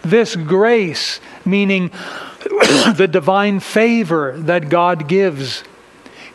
[0.03, 1.89] This grace, meaning
[2.95, 5.63] the divine favor that God gives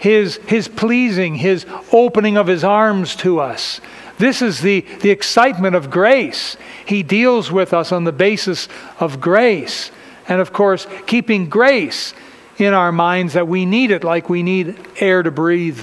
[0.07, 3.81] his, his pleasing, his opening of his arms to us.
[4.19, 6.57] This is the, the excitement of grace.
[6.87, 8.69] He deals with us on the basis
[9.01, 9.91] of grace.
[10.29, 12.15] And of course, keeping grace
[12.57, 15.81] in our minds that we need it like we need air to breathe.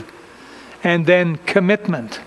[0.86, 2.22] And then commitment.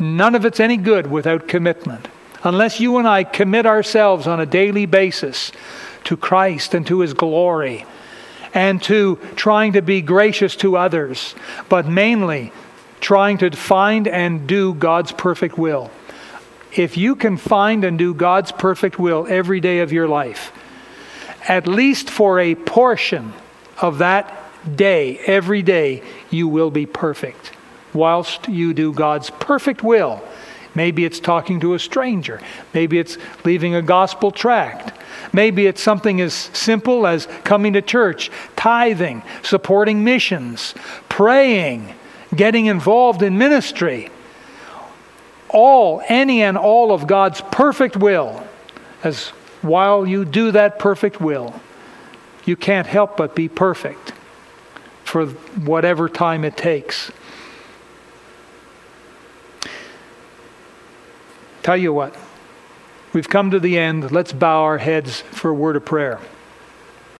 [0.00, 2.08] None of it's any good without commitment.
[2.42, 5.52] Unless you and I commit ourselves on a daily basis
[6.02, 7.86] to Christ and to His glory
[8.54, 11.34] and to trying to be gracious to others,
[11.68, 12.52] but mainly
[13.00, 15.90] trying to find and do God's perfect will.
[16.74, 20.52] If you can find and do God's perfect will every day of your life,
[21.48, 23.32] at least for a portion
[23.80, 24.38] of that
[24.76, 27.52] day, every day, you will be perfect
[27.92, 30.22] whilst you do God's perfect will.
[30.74, 32.40] Maybe it's talking to a stranger.
[32.72, 34.96] Maybe it's leaving a gospel tract.
[35.32, 40.74] Maybe it's something as simple as coming to church, tithing, supporting missions,
[41.08, 41.94] praying,
[42.34, 44.10] getting involved in ministry.
[45.48, 48.46] All, any and all of God's perfect will.
[49.02, 49.28] As
[49.62, 51.60] while you do that perfect will,
[52.44, 54.12] you can't help but be perfect
[55.04, 57.12] for whatever time it takes.
[61.62, 62.16] Tell you what,
[63.12, 64.10] We've come to the end.
[64.10, 66.18] Let's bow our heads for a word of prayer.